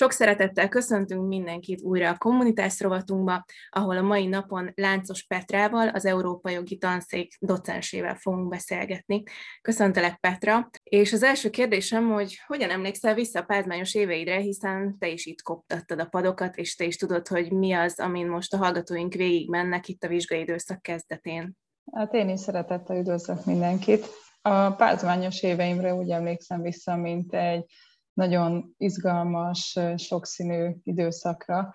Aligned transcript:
Sok 0.00 0.12
szeretettel 0.12 0.68
köszöntünk 0.68 1.28
mindenkit 1.28 1.82
újra 1.82 2.10
a 2.10 2.18
kommunitás 2.18 2.80
rovatunkba, 2.80 3.44
ahol 3.70 3.96
a 3.96 4.02
mai 4.02 4.26
napon 4.26 4.72
Láncos 4.74 5.22
Petrával, 5.26 5.88
az 5.88 6.04
Európai 6.04 6.52
Jogi 6.52 6.76
Tanszék 6.76 7.36
docensével 7.40 8.14
fogunk 8.14 8.48
beszélgetni. 8.48 9.22
Köszöntelek 9.62 10.16
Petra, 10.16 10.70
és 10.82 11.12
az 11.12 11.22
első 11.22 11.50
kérdésem, 11.50 12.10
hogy 12.10 12.38
hogyan 12.46 12.70
emlékszel 12.70 13.14
vissza 13.14 13.38
a 13.38 13.44
pázmányos 13.44 13.94
éveidre, 13.94 14.36
hiszen 14.36 14.98
te 14.98 15.08
is 15.08 15.26
itt 15.26 15.42
koptattad 15.42 16.00
a 16.00 16.06
padokat, 16.06 16.56
és 16.56 16.76
te 16.76 16.84
is 16.84 16.96
tudod, 16.96 17.28
hogy 17.28 17.52
mi 17.52 17.72
az, 17.72 17.98
amin 17.98 18.26
most 18.26 18.54
a 18.54 18.56
hallgatóink 18.56 19.14
végig 19.14 19.48
mennek 19.48 19.88
itt 19.88 20.04
a 20.04 20.08
vizsgai 20.08 20.40
időszak 20.40 20.82
kezdetén. 20.82 21.56
Hát 21.92 22.14
én 22.14 22.28
is 22.28 22.40
szeretettel 22.40 22.96
üdvözlök 22.96 23.44
mindenkit. 23.44 24.06
A 24.42 24.70
pázmányos 24.70 25.42
éveimre 25.42 25.94
úgy 25.94 26.10
emlékszem 26.10 26.62
vissza, 26.62 26.96
mint 26.96 27.34
egy 27.34 27.64
nagyon 28.20 28.74
izgalmas, 28.76 29.78
sokszínű 29.96 30.74
időszakra. 30.82 31.74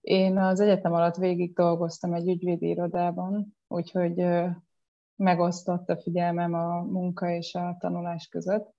Én 0.00 0.38
az 0.38 0.60
egyetem 0.60 0.92
alatt 0.92 1.16
végig 1.16 1.54
dolgoztam 1.54 2.12
egy 2.12 2.28
ügyvédi 2.28 2.68
irodában, 2.68 3.56
úgyhogy 3.68 4.26
megosztott 5.16 5.88
a 5.88 5.96
figyelmem 5.96 6.54
a 6.54 6.80
munka 6.80 7.30
és 7.30 7.54
a 7.54 7.76
tanulás 7.78 8.26
között, 8.26 8.74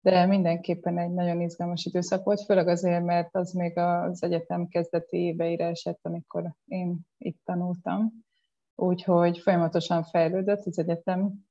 de 0.00 0.26
mindenképpen 0.26 0.98
egy 0.98 1.12
nagyon 1.12 1.40
izgalmas 1.40 1.84
időszak 1.84 2.24
volt, 2.24 2.44
főleg 2.44 2.68
azért, 2.68 3.04
mert 3.04 3.36
az 3.36 3.52
még 3.52 3.78
az 3.78 4.22
egyetem 4.22 4.68
kezdeti 4.68 5.16
éveire 5.16 5.66
esett, 5.66 6.00
amikor 6.02 6.54
én 6.64 6.98
itt 7.18 7.40
tanultam. 7.44 8.12
Úgyhogy 8.74 9.38
folyamatosan 9.38 10.04
fejlődött 10.04 10.66
az 10.66 10.78
egyetem, 10.78 11.48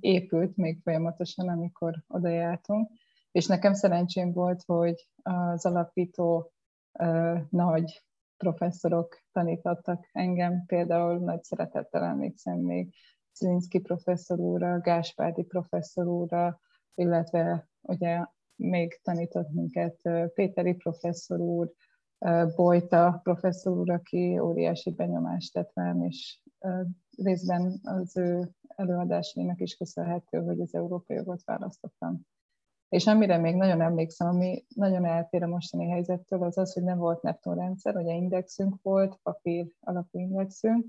épült 0.00 0.56
még 0.56 0.80
folyamatosan, 0.82 1.48
amikor 1.48 2.02
oda 2.08 2.28
jártunk 2.28 2.90
és 3.32 3.46
nekem 3.46 3.72
szerencsém 3.74 4.32
volt, 4.32 4.62
hogy 4.66 5.08
az 5.22 5.66
alapító 5.66 6.52
uh, 6.98 7.38
nagy 7.50 8.02
professzorok 8.36 9.22
tanítottak 9.32 10.08
engem, 10.12 10.64
például 10.66 11.18
nagy 11.18 11.42
szeretettel 11.42 12.04
emlékszem 12.04 12.58
még 12.58 12.94
Zlinszki 13.34 13.80
professzor 13.80 14.38
úrra, 14.38 14.80
Gáspárdi 14.80 15.42
professzor 15.42 16.06
úrra, 16.06 16.60
illetve 16.94 17.68
ugye 17.80 18.24
még 18.56 19.00
tanított 19.02 19.50
minket 19.50 20.00
Péteri 20.34 20.74
professzor 20.74 21.38
úr, 21.38 21.72
Bojta 22.56 23.20
professzor 23.22 23.78
úr, 23.78 23.90
aki 23.90 24.38
óriási 24.38 24.90
benyomást 24.90 25.52
tett 25.52 25.70
rám, 25.74 26.02
és 26.02 26.40
részben 27.16 27.80
az 27.82 28.16
ő 28.16 28.50
előadásainak 28.66 29.60
is 29.60 29.76
köszönhető, 29.76 30.38
hogy 30.38 30.60
az 30.60 30.74
európai 30.74 31.16
jogot 31.16 31.44
választottam. 31.44 32.20
És 32.92 33.06
amire 33.06 33.38
még 33.38 33.54
nagyon 33.54 33.80
emlékszem, 33.80 34.28
ami 34.28 34.64
nagyon 34.74 35.04
eltér 35.04 35.42
a 35.42 35.46
mostani 35.46 35.88
helyzettől, 35.88 36.42
az 36.42 36.58
az, 36.58 36.72
hogy 36.72 36.82
nem 36.82 36.98
volt 36.98 37.22
Neptun 37.22 37.54
rendszer, 37.54 37.96
ugye 37.96 38.14
indexünk 38.14 38.74
volt, 38.82 39.18
papír 39.22 39.66
alapú 39.80 40.18
indexünk, 40.18 40.86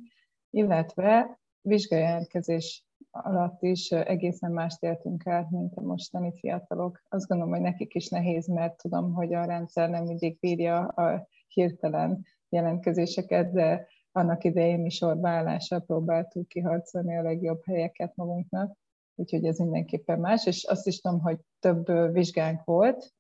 illetve 0.49 1.39
vizsgajelentkezés 1.61 2.85
alatt 3.11 3.61
is 3.61 3.91
egészen 3.91 4.51
mást 4.51 4.83
éltünk 4.83 5.27
át, 5.27 5.49
mint 5.49 5.75
a 5.75 5.81
mostani 5.81 6.33
fiatalok. 6.35 7.01
Azt 7.09 7.27
gondolom, 7.27 7.53
hogy 7.53 7.61
nekik 7.61 7.93
is 7.93 8.09
nehéz, 8.09 8.47
mert 8.47 8.77
tudom, 8.77 9.13
hogy 9.13 9.33
a 9.33 9.45
rendszer 9.45 9.89
nem 9.89 10.03
mindig 10.03 10.39
bírja 10.39 10.79
a 10.79 11.27
hirtelen 11.47 12.25
jelentkezéseket, 12.49 13.51
de 13.51 13.87
annak 14.11 14.43
idején 14.43 14.79
mi 14.79 14.89
sorbaállással 14.89 15.79
próbáltuk 15.79 16.47
kiharcolni 16.47 17.17
a 17.17 17.21
legjobb 17.21 17.61
helyeket 17.65 18.15
magunknak 18.15 18.81
úgyhogy 19.15 19.45
ez 19.45 19.57
mindenképpen 19.57 20.19
más, 20.19 20.45
és 20.45 20.63
azt 20.63 20.87
is 20.87 20.99
tudom, 20.99 21.19
hogy 21.19 21.39
több 21.59 22.11
vizsgánk 22.13 22.63
volt, 22.63 23.13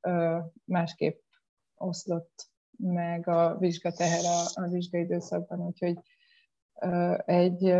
másképp 0.65 1.21
oszlott 1.75 2.51
meg 2.77 3.27
a 3.27 3.57
vizsgateher 3.57 4.25
a, 4.25 4.61
a 4.61 4.67
vizsgaidőszakban, 4.67 5.65
úgyhogy 5.65 5.99
egy 7.25 7.75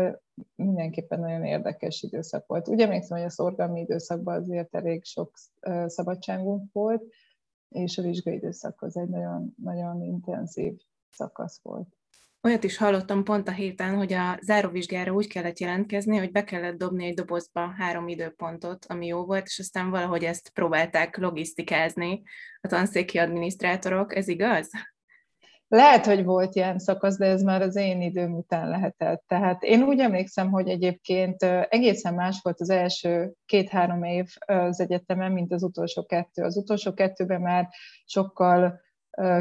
mindenképpen 0.54 1.20
nagyon 1.20 1.44
érdekes 1.44 2.02
időszak 2.02 2.46
volt. 2.46 2.68
Ugye 2.68 2.84
emlékszem, 2.84 3.16
hogy 3.16 3.26
a 3.26 3.30
szorgalmi 3.30 3.80
időszakban 3.80 4.40
azért 4.42 4.74
elég 4.74 5.04
sok 5.04 5.32
szabadságunk 5.86 6.72
volt, 6.72 7.02
és 7.68 7.98
a 7.98 8.02
vizsgaidőszak 8.02 8.82
az 8.82 8.96
egy 8.96 9.08
nagyon, 9.08 9.54
nagyon 9.62 10.02
intenzív 10.02 10.80
szakasz 11.10 11.60
volt. 11.62 11.96
Olyat 12.46 12.64
is 12.64 12.76
hallottam 12.76 13.24
pont 13.24 13.48
a 13.48 13.52
héten, 13.52 13.96
hogy 13.96 14.12
a 14.12 14.38
záróvizsgára 14.42 15.12
úgy 15.12 15.26
kellett 15.26 15.58
jelentkezni, 15.58 16.16
hogy 16.16 16.30
be 16.30 16.44
kellett 16.44 16.78
dobni 16.78 17.06
egy 17.06 17.14
dobozba 17.14 17.74
három 17.78 18.08
időpontot, 18.08 18.84
ami 18.88 19.06
jó 19.06 19.24
volt, 19.24 19.46
és 19.46 19.58
aztán 19.58 19.90
valahogy 19.90 20.24
ezt 20.24 20.50
próbálták 20.50 21.16
logisztikázni 21.16 22.22
a 22.60 22.68
tanszéki 22.68 23.18
adminisztrátorok. 23.18 24.16
Ez 24.16 24.28
igaz? 24.28 24.70
Lehet, 25.68 26.06
hogy 26.06 26.24
volt 26.24 26.54
ilyen 26.54 26.78
szakasz, 26.78 27.18
de 27.18 27.26
ez 27.26 27.42
már 27.42 27.62
az 27.62 27.76
én 27.76 28.00
időm 28.00 28.34
után 28.34 28.68
lehetett. 28.68 29.24
Tehát 29.26 29.62
én 29.62 29.82
úgy 29.82 29.98
emlékszem, 29.98 30.50
hogy 30.50 30.68
egyébként 30.68 31.42
egészen 31.68 32.14
más 32.14 32.40
volt 32.42 32.60
az 32.60 32.70
első 32.70 33.32
két-három 33.46 34.02
év 34.02 34.26
az 34.46 34.80
egyetemen, 34.80 35.32
mint 35.32 35.52
az 35.52 35.62
utolsó 35.62 36.06
kettő. 36.06 36.42
Az 36.42 36.56
utolsó 36.56 36.94
kettőben 36.94 37.40
már 37.40 37.68
sokkal 38.04 38.80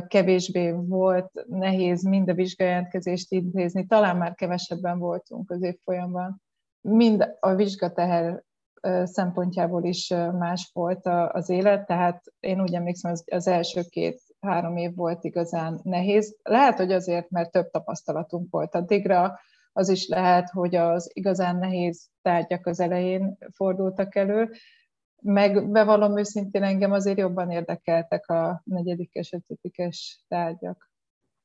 kevésbé 0.07 0.72
volt 0.72 1.45
nehéz 1.47 2.03
mind 2.03 2.29
a 2.29 2.34
vizsgajelentkezést 2.34 3.31
intézni, 3.31 3.85
talán 3.85 4.17
már 4.17 4.35
kevesebben 4.35 5.00
voltunk 5.00 5.51
az 5.51 5.63
évfolyamban. 5.63 6.41
Mind 6.81 7.35
a 7.39 7.56
vizsgateher 7.56 8.44
szempontjából 9.03 9.83
is 9.83 10.13
más 10.38 10.69
volt 10.73 11.07
az 11.31 11.50
élet, 11.50 11.85
tehát 11.85 12.23
én 12.39 12.62
úgy 12.62 12.73
emlékszem, 12.73 13.13
az, 13.25 13.47
első 13.47 13.81
két-három 13.89 14.78
év 14.78 14.95
volt 14.95 15.23
igazán 15.23 15.79
nehéz. 15.83 16.38
Lehet, 16.44 16.78
hogy 16.78 16.91
azért, 16.91 17.29
mert 17.29 17.51
több 17.51 17.69
tapasztalatunk 17.69 18.47
volt 18.51 18.75
addigra, 18.75 19.39
az 19.73 19.89
is 19.89 20.07
lehet, 20.07 20.50
hogy 20.50 20.75
az 20.75 21.12
igazán 21.13 21.56
nehéz 21.56 22.09
tárgyak 22.22 22.66
az 22.66 22.79
elején 22.79 23.38
fordultak 23.53 24.16
elő, 24.16 24.50
meg 25.23 25.69
bevallom 25.69 26.17
őszintén, 26.17 26.63
engem 26.63 26.91
azért 26.91 27.17
jobban 27.17 27.51
érdekeltek 27.51 28.29
a 28.29 28.61
negyedikes, 28.66 29.31
ötödikes 29.34 30.23
tárgyak. 30.28 30.91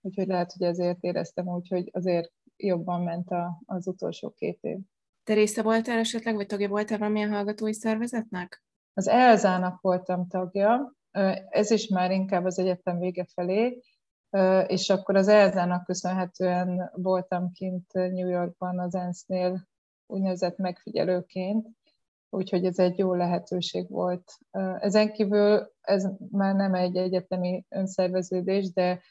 Úgyhogy 0.00 0.27
lehet, 0.27 0.53
hogy 0.53 0.66
ezért 0.66 1.03
éreztem 1.03 1.49
úgy, 1.49 1.69
hogy 1.69 1.91
azért 1.93 2.33
jobban 2.56 3.03
ment 3.03 3.31
a, 3.31 3.61
az 3.67 3.87
utolsó 3.87 4.31
két 4.31 4.59
év. 4.61 4.78
Te 5.25 5.34
része 5.34 5.62
voltál 5.62 5.99
esetleg, 5.99 6.34
vagy 6.34 6.47
tagja 6.47 6.69
voltál 6.69 6.99
valamilyen 6.99 7.31
hallgatói 7.31 7.72
szervezetnek? 7.72 8.62
Az 8.94 9.09
Elzának 9.09 9.81
voltam 9.81 10.27
tagja, 10.28 10.93
ez 11.49 11.71
is 11.71 11.88
már 11.88 12.11
inkább 12.11 12.44
az 12.44 12.59
egyetem 12.59 12.99
vége 12.99 13.27
felé, 13.34 13.83
és 14.67 14.91
akkor 14.91 15.17
az 15.17 15.28
Elzának 15.28 15.84
köszönhetően 15.84 16.91
voltam 16.94 17.53
kint 17.53 17.93
New 17.93 18.28
Yorkban 18.28 18.78
az 18.78 18.94
ENSZ-nél 18.94 19.69
úgynevezett 20.06 20.56
megfigyelőként, 20.56 21.69
úgyhogy 22.31 22.65
ez 22.65 22.78
egy 22.78 22.99
jó 22.99 23.15
lehetőség 23.15 23.91
volt. 23.91 24.39
Ezen 24.78 25.12
kívül 25.12 25.72
ez 25.81 26.09
már 26.31 26.55
nem 26.55 26.75
egy 26.75 26.97
egyetemi 26.97 27.65
önszerveződés, 27.69 28.72
de 28.72 29.03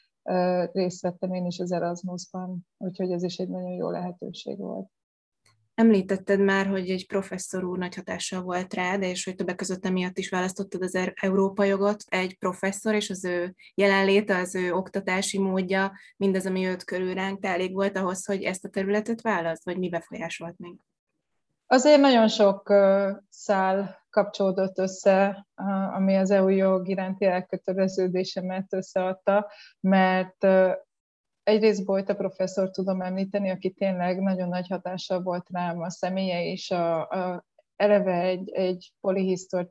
részt 0.72 1.02
vettem 1.02 1.32
én 1.32 1.46
is 1.46 1.58
az 1.58 1.72
Erasmusban, 1.72 2.66
úgyhogy 2.76 3.10
ez 3.10 3.22
is 3.22 3.36
egy 3.36 3.48
nagyon 3.48 3.72
jó 3.72 3.90
lehetőség 3.90 4.58
volt. 4.58 4.88
Említetted 5.74 6.40
már, 6.40 6.66
hogy 6.66 6.90
egy 6.90 7.06
professzor 7.06 7.64
úr 7.64 7.78
nagy 7.78 7.94
hatással 7.94 8.42
volt 8.42 8.74
rád, 8.74 9.02
és 9.02 9.24
hogy 9.24 9.34
többek 9.34 9.56
között 9.56 9.84
emiatt 9.84 10.18
is 10.18 10.28
választottad 10.28 10.82
az 10.82 10.94
er- 10.94 11.12
Európa 11.22 11.64
jogot. 11.64 12.04
Egy 12.06 12.38
professzor 12.38 12.94
és 12.94 13.10
az 13.10 13.24
ő 13.24 13.54
jelenléte, 13.74 14.36
az 14.36 14.54
ő 14.54 14.72
oktatási 14.72 15.38
módja, 15.38 15.92
mindez, 16.16 16.46
ami 16.46 16.66
őt 16.66 16.84
körül 16.84 17.14
ránk, 17.14 17.44
elég 17.44 17.72
volt 17.72 17.96
ahhoz, 17.96 18.26
hogy 18.26 18.42
ezt 18.42 18.64
a 18.64 18.68
területet 18.68 19.20
választ, 19.20 19.64
vagy 19.64 19.78
mi 19.78 19.88
befolyásolt 19.88 20.58
még? 20.58 20.76
Azért 21.70 22.00
nagyon 22.00 22.28
sok 22.28 22.74
szál 23.28 24.06
kapcsolódott 24.10 24.78
össze, 24.78 25.46
ami 25.94 26.16
az 26.16 26.30
EU 26.30 26.48
jog 26.48 26.88
iránti 26.88 27.24
elköteleződésemet 27.24 28.72
összeadta, 28.72 29.50
mert 29.80 30.46
egyrészt 31.42 31.84
Bojta 31.84 32.14
professzor 32.14 32.70
tudom 32.70 33.00
említeni, 33.00 33.50
aki 33.50 33.70
tényleg 33.72 34.20
nagyon 34.20 34.48
nagy 34.48 34.68
hatással 34.68 35.22
volt 35.22 35.46
rám 35.52 35.80
a 35.80 35.90
személye 35.90 36.42
is, 36.42 36.70
a, 36.70 37.08
a, 37.08 37.44
eleve 37.76 38.20
egy, 38.20 38.50
egy 38.50 38.92
polihisztor 39.00 39.68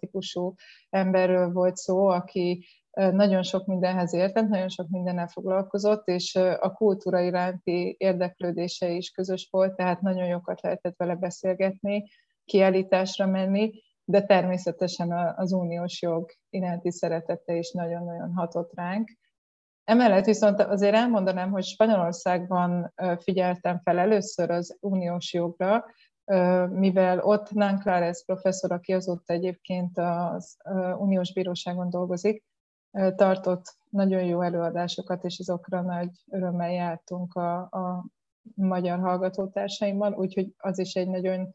emberről 0.89 1.51
volt 1.51 1.75
szó, 1.75 2.07
aki 2.07 2.65
nagyon 2.97 3.43
sok 3.43 3.65
mindenhez 3.65 4.13
értett, 4.13 4.47
nagyon 4.47 4.69
sok 4.69 4.87
mindennel 4.89 5.27
foglalkozott, 5.27 6.07
és 6.07 6.35
a 6.59 6.73
kultúra 6.73 7.19
iránti 7.19 7.95
érdeklődése 7.99 8.89
is 8.89 9.09
közös 9.09 9.47
volt, 9.51 9.75
tehát 9.75 10.01
nagyon 10.01 10.27
jókat 10.27 10.61
lehetett 10.61 10.95
vele 10.97 11.15
beszélgetni, 11.15 12.09
kiállításra 12.45 13.25
menni, 13.25 13.71
de 14.03 14.21
természetesen 14.21 15.11
az 15.35 15.51
uniós 15.51 16.01
jog 16.01 16.31
iránti 16.49 16.91
szeretete 16.91 17.55
is 17.55 17.71
nagyon-nagyon 17.71 18.33
hatott 18.33 18.71
ránk. 18.75 19.09
Emellett 19.83 20.25
viszont 20.25 20.59
azért 20.59 20.95
elmondanám, 20.95 21.51
hogy 21.51 21.63
Spanyolországban 21.63 22.93
figyeltem 23.19 23.79
fel 23.83 23.97
először 23.97 24.49
az 24.51 24.77
uniós 24.79 25.33
jogra, 25.33 25.85
mivel 26.69 27.19
ott 27.19 27.51
Nanclares 27.51 28.23
professzor, 28.25 28.71
aki 28.71 28.93
azóta 28.93 29.33
egyébként 29.33 29.97
az 29.97 30.57
uniós 30.97 31.33
bíróságon 31.33 31.89
dolgozik, 31.89 32.45
tartott 32.91 33.77
nagyon 33.89 34.23
jó 34.23 34.41
előadásokat, 34.41 35.23
és 35.23 35.39
azokra 35.39 35.81
nagy 35.81 36.09
örömmel 36.31 36.71
jártunk 36.71 37.33
a, 37.33 37.57
a 37.59 38.05
magyar 38.55 38.99
hallgatótársaimmal, 38.99 40.13
úgyhogy 40.13 40.53
az 40.57 40.79
is 40.79 40.93
egy 40.93 41.07
nagyon 41.07 41.49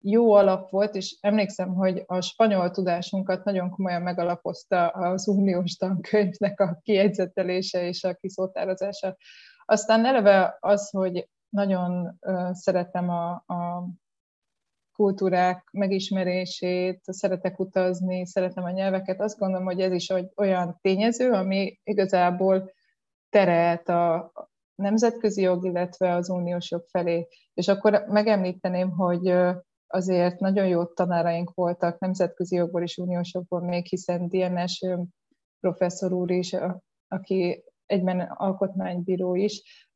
jó 0.00 0.32
alap 0.32 0.70
volt, 0.70 0.94
és 0.94 1.16
emlékszem, 1.20 1.74
hogy 1.74 2.02
a 2.06 2.20
spanyol 2.20 2.70
tudásunkat 2.70 3.44
nagyon 3.44 3.70
komolyan 3.70 4.02
megalapozta 4.02 4.88
az 4.88 5.28
uniós 5.28 5.76
tankönyvnek 5.76 6.60
a 6.60 6.78
kiegyzetelése 6.82 7.82
és 7.82 8.04
a 8.04 8.14
kiszótározása. 8.14 9.16
Aztán 9.64 10.06
eleve 10.06 10.56
az, 10.60 10.90
hogy 10.90 11.28
nagyon 11.48 12.18
szeretem 12.52 13.08
a, 13.08 13.30
a 13.32 13.88
kultúrák 14.96 15.68
megismerését, 15.72 17.00
szeretek 17.02 17.58
utazni, 17.58 18.26
szeretem 18.26 18.64
a 18.64 18.70
nyelveket, 18.70 19.20
azt 19.20 19.38
gondolom, 19.38 19.66
hogy 19.66 19.80
ez 19.80 19.92
is 19.92 20.12
olyan 20.36 20.78
tényező, 20.80 21.30
ami 21.30 21.78
igazából 21.84 22.72
terelt 23.28 23.88
a 23.88 24.32
nemzetközi 24.74 25.42
jog, 25.42 25.64
illetve 25.64 26.14
az 26.14 26.30
uniós 26.30 26.70
jog 26.70 26.84
felé. 26.86 27.26
És 27.54 27.68
akkor 27.68 28.04
megemlíteném, 28.08 28.90
hogy 28.90 29.34
azért 29.86 30.40
nagyon 30.40 30.66
jó 30.66 30.84
tanáraink 30.84 31.54
voltak 31.54 31.98
nemzetközi 31.98 32.56
jogból 32.56 32.82
és 32.82 32.96
uniós 32.96 33.34
jogból 33.34 33.60
még, 33.60 33.86
hiszen 33.86 34.28
DNS 34.28 34.80
professzor 35.60 36.12
úr 36.12 36.30
is, 36.30 36.56
aki 37.08 37.64
egyben 37.86 38.20
alkotmánybíró 38.20 39.34
is, 39.34 39.86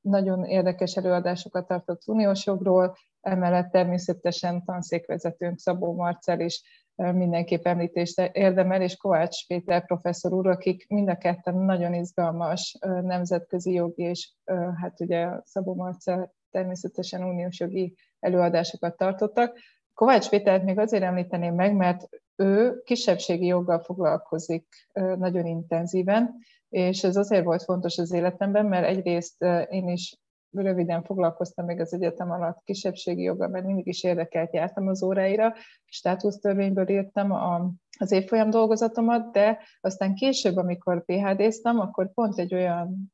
nagyon 0.00 0.44
érdekes 0.44 0.96
előadásokat 0.96 1.66
tartott 1.66 2.02
uniós 2.06 2.46
jogról, 2.46 2.96
emellett 3.20 3.70
természetesen 3.70 4.64
tanszékvezetőnk 4.64 5.58
Szabó 5.58 5.94
Marcel 5.94 6.40
is 6.40 6.62
mindenképp 6.94 7.66
említést 7.66 8.30
érdemel, 8.32 8.82
és 8.82 8.96
Kovács 8.96 9.46
Péter 9.46 9.86
professzor 9.86 10.32
úr, 10.32 10.46
akik 10.46 10.88
mind 10.88 11.08
a 11.08 11.16
ketten 11.16 11.56
nagyon 11.56 11.94
izgalmas 11.94 12.78
nemzetközi 13.02 13.72
jogi, 13.72 14.02
és 14.02 14.32
hát 14.80 15.00
ugye 15.00 15.28
Szabó 15.44 15.74
Marcel 15.74 16.32
természetesen 16.50 17.24
uniós 17.24 17.60
jogi 17.60 17.94
előadásokat 18.20 18.96
tartottak. 18.96 19.58
Kovács 19.94 20.28
Pétert 20.28 20.64
még 20.64 20.78
azért 20.78 21.02
említeném 21.02 21.54
meg, 21.54 21.74
mert 21.76 22.08
ő 22.36 22.80
kisebbségi 22.84 23.46
joggal 23.46 23.78
foglalkozik 23.78 24.66
nagyon 24.92 25.46
intenzíven, 25.46 26.34
és 26.68 27.04
ez 27.04 27.16
azért 27.16 27.44
volt 27.44 27.62
fontos 27.62 27.98
az 27.98 28.12
életemben, 28.12 28.66
mert 28.66 28.86
egyrészt 28.86 29.44
én 29.70 29.88
is 29.88 30.16
röviden 30.52 31.02
foglalkoztam 31.02 31.64
még 31.64 31.80
az 31.80 31.94
egyetem 31.94 32.30
alatt 32.30 32.62
kisebbségi 32.64 33.22
joggal, 33.22 33.48
mert 33.48 33.64
mindig 33.64 33.86
is 33.86 34.02
érdekelt, 34.02 34.54
jártam 34.54 34.88
az 34.88 35.02
óráira, 35.02 35.54
státusztörvényből 35.84 36.88
írtam 36.88 37.30
a, 37.30 37.70
az 37.98 38.12
évfolyam 38.12 38.50
dolgozatomat, 38.50 39.32
de 39.32 39.58
aztán 39.80 40.14
később, 40.14 40.56
amikor 40.56 41.04
PHD-ztem, 41.04 41.80
akkor 41.80 42.12
pont 42.12 42.38
egy 42.38 42.54
olyan 42.54 43.12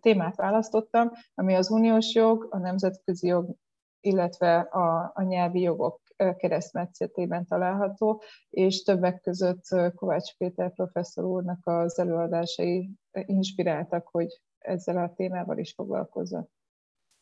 témát 0.00 0.36
választottam, 0.36 1.10
ami 1.34 1.54
az 1.54 1.70
uniós 1.70 2.14
jog, 2.14 2.46
a 2.50 2.58
nemzetközi 2.58 3.26
jog, 3.26 3.54
illetve 4.00 4.58
a, 4.58 5.12
a 5.14 5.22
nyelvi 5.22 5.60
jogok 5.60 6.00
keresztmetszetében 6.36 7.46
található, 7.46 8.22
és 8.50 8.82
többek 8.82 9.20
között 9.20 9.62
Kovács 9.94 10.36
Péter 10.36 10.72
professzor 10.72 11.24
úrnak 11.24 11.58
az 11.62 11.98
előadásai 11.98 12.90
inspiráltak, 13.12 14.08
hogy 14.10 14.40
ezzel 14.64 14.96
a 14.96 15.12
témával 15.16 15.58
is 15.58 15.72
foglalkozzak. 15.76 16.48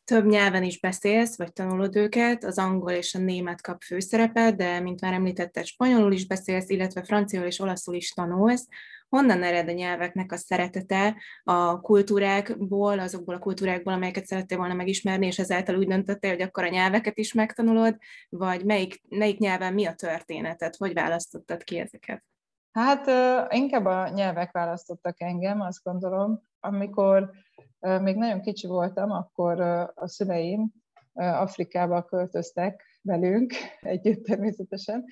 Több 0.04 0.26
nyelven 0.26 0.62
is 0.62 0.80
beszélsz, 0.80 1.36
vagy 1.36 1.52
tanulod 1.52 1.96
őket, 1.96 2.44
az 2.44 2.58
angol 2.58 2.92
és 2.92 3.14
a 3.14 3.18
német 3.18 3.60
kap 3.60 3.82
főszerepet, 3.82 4.56
de 4.56 4.80
mint 4.80 5.00
már 5.00 5.12
említetted, 5.12 5.64
spanyolul 5.64 6.12
is 6.12 6.26
beszélsz, 6.26 6.68
illetve 6.68 7.02
franciául 7.02 7.46
és 7.46 7.60
olaszul 7.60 7.94
is 7.94 8.10
tanulsz. 8.10 8.68
Honnan 9.08 9.42
ered 9.42 9.68
a 9.68 9.72
nyelveknek 9.72 10.32
a 10.32 10.36
szeretete 10.36 11.16
a 11.42 11.80
kultúrákból, 11.80 12.98
azokból 12.98 13.34
a 13.34 13.38
kultúrákból, 13.38 13.92
amelyeket 13.92 14.26
szerettél 14.26 14.58
volna 14.58 14.74
megismerni, 14.74 15.26
és 15.26 15.38
ezáltal 15.38 15.76
úgy 15.76 15.88
döntöttél, 15.88 16.30
hogy 16.30 16.42
akkor 16.42 16.64
a 16.64 16.68
nyelveket 16.68 17.18
is 17.18 17.32
megtanulod, 17.32 17.96
vagy 18.28 18.64
melyik, 18.64 19.02
melyik 19.08 19.38
nyelven 19.38 19.74
mi 19.74 19.86
a 19.86 19.94
történetet, 19.94 20.76
hogy 20.76 20.92
választottad 20.92 21.64
ki 21.64 21.78
ezeket? 21.78 22.24
Hát 22.72 23.06
inkább 23.52 23.84
a 23.84 24.08
nyelvek 24.08 24.52
választottak 24.52 25.20
engem, 25.20 25.60
azt 25.60 25.82
gondolom. 25.82 26.42
Amikor 26.60 27.30
még 27.78 28.16
nagyon 28.16 28.40
kicsi 28.40 28.66
voltam, 28.66 29.10
akkor 29.10 29.60
a 29.94 30.08
szüleim 30.08 30.72
Afrikába 31.14 32.02
költöztek 32.02 32.82
velünk, 33.02 33.52
együtt 33.80 34.24
természetesen. 34.24 35.04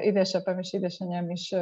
Édesapám 0.00 0.58
és 0.58 0.72
édesanyám 0.72 1.30
is 1.30 1.54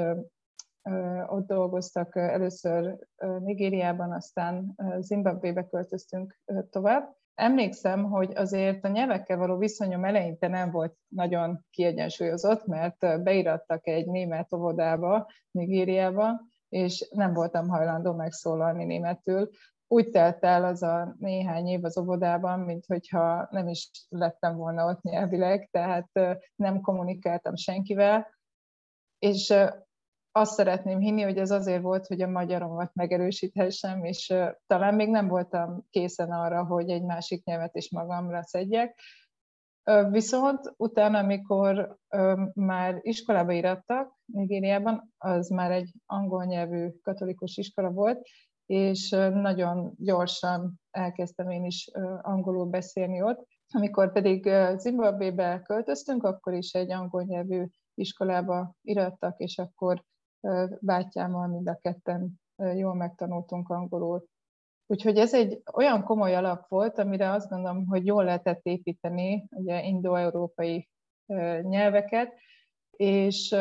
ott 1.26 1.46
dolgoztak 1.46 2.16
először 2.16 2.98
Nigériában, 3.38 4.12
aztán 4.12 4.74
Zimbabvébe 4.98 5.66
költöztünk 5.66 6.38
tovább. 6.70 7.19
Emlékszem, 7.40 8.04
hogy 8.04 8.32
azért 8.34 8.84
a 8.84 8.88
nyelvekkel 8.88 9.36
való 9.36 9.56
viszonyom 9.56 10.04
eleinte 10.04 10.48
nem 10.48 10.70
volt 10.70 10.96
nagyon 11.08 11.64
kiegyensúlyozott, 11.70 12.66
mert 12.66 13.22
beirattak 13.22 13.86
egy 13.86 14.06
német 14.06 14.52
óvodába, 14.52 15.30
Nigériába, 15.50 16.40
és 16.68 17.08
nem 17.10 17.32
voltam 17.32 17.68
hajlandó 17.68 18.12
megszólalni 18.12 18.84
németül. 18.84 19.50
Úgy 19.88 20.10
telt 20.10 20.44
el 20.44 20.64
az 20.64 20.82
a 20.82 21.14
néhány 21.18 21.66
év 21.66 21.84
az 21.84 21.98
óvodában, 21.98 22.60
mint 22.60 22.86
hogyha 22.86 23.48
nem 23.50 23.68
is 23.68 23.90
lettem 24.08 24.56
volna 24.56 24.86
ott 24.86 25.02
nyelvileg, 25.02 25.68
tehát 25.70 26.10
nem 26.56 26.80
kommunikáltam 26.80 27.56
senkivel, 27.56 28.26
és 29.18 29.54
azt 30.32 30.54
szeretném 30.54 30.98
hinni, 30.98 31.22
hogy 31.22 31.38
ez 31.38 31.50
azért 31.50 31.82
volt, 31.82 32.06
hogy 32.06 32.22
a 32.22 32.28
magyaromat 32.28 32.94
megerősíthessem, 32.94 34.04
és 34.04 34.34
talán 34.66 34.94
még 34.94 35.10
nem 35.10 35.28
voltam 35.28 35.86
készen 35.90 36.30
arra, 36.30 36.64
hogy 36.64 36.90
egy 36.90 37.02
másik 37.02 37.44
nyelvet 37.44 37.76
is 37.76 37.90
magamra 37.90 38.42
szedjek. 38.42 39.00
Viszont 40.10 40.74
utána, 40.76 41.18
amikor 41.18 41.96
már 42.54 42.98
iskolába 43.00 43.52
irattak 43.52 44.18
Nigériában, 44.24 45.12
az 45.18 45.48
már 45.48 45.70
egy 45.70 45.92
angol 46.06 46.44
nyelvű 46.44 46.88
katolikus 47.02 47.56
iskola 47.56 47.90
volt, 47.90 48.26
és 48.66 49.08
nagyon 49.32 49.92
gyorsan 49.96 50.80
elkezdtem 50.90 51.50
én 51.50 51.64
is 51.64 51.90
angolul 52.20 52.66
beszélni 52.66 53.22
ott. 53.22 53.46
Amikor 53.72 54.12
pedig 54.12 54.50
Zimbabvébe 54.76 55.62
költöztünk, 55.64 56.24
akkor 56.24 56.52
is 56.52 56.72
egy 56.72 56.90
angol 56.90 57.22
nyelvű 57.22 57.64
iskolába 57.94 58.74
irattak, 58.82 59.38
és 59.38 59.58
akkor 59.58 60.04
bátyámmal 60.80 61.46
mind 61.46 61.68
a 61.68 61.78
ketten 61.82 62.40
jól 62.74 62.94
megtanultunk 62.94 63.68
angolul. 63.68 64.24
Úgyhogy 64.86 65.16
ez 65.16 65.34
egy 65.34 65.62
olyan 65.72 66.02
komoly 66.02 66.34
alap 66.34 66.68
volt, 66.68 66.98
amire 66.98 67.30
azt 67.30 67.48
gondolom, 67.48 67.86
hogy 67.86 68.06
jól 68.06 68.24
lehetett 68.24 68.60
építeni 68.62 69.46
ugye 69.50 69.82
indo-európai 69.82 70.88
nyelveket, 71.60 72.32
és 72.90 73.56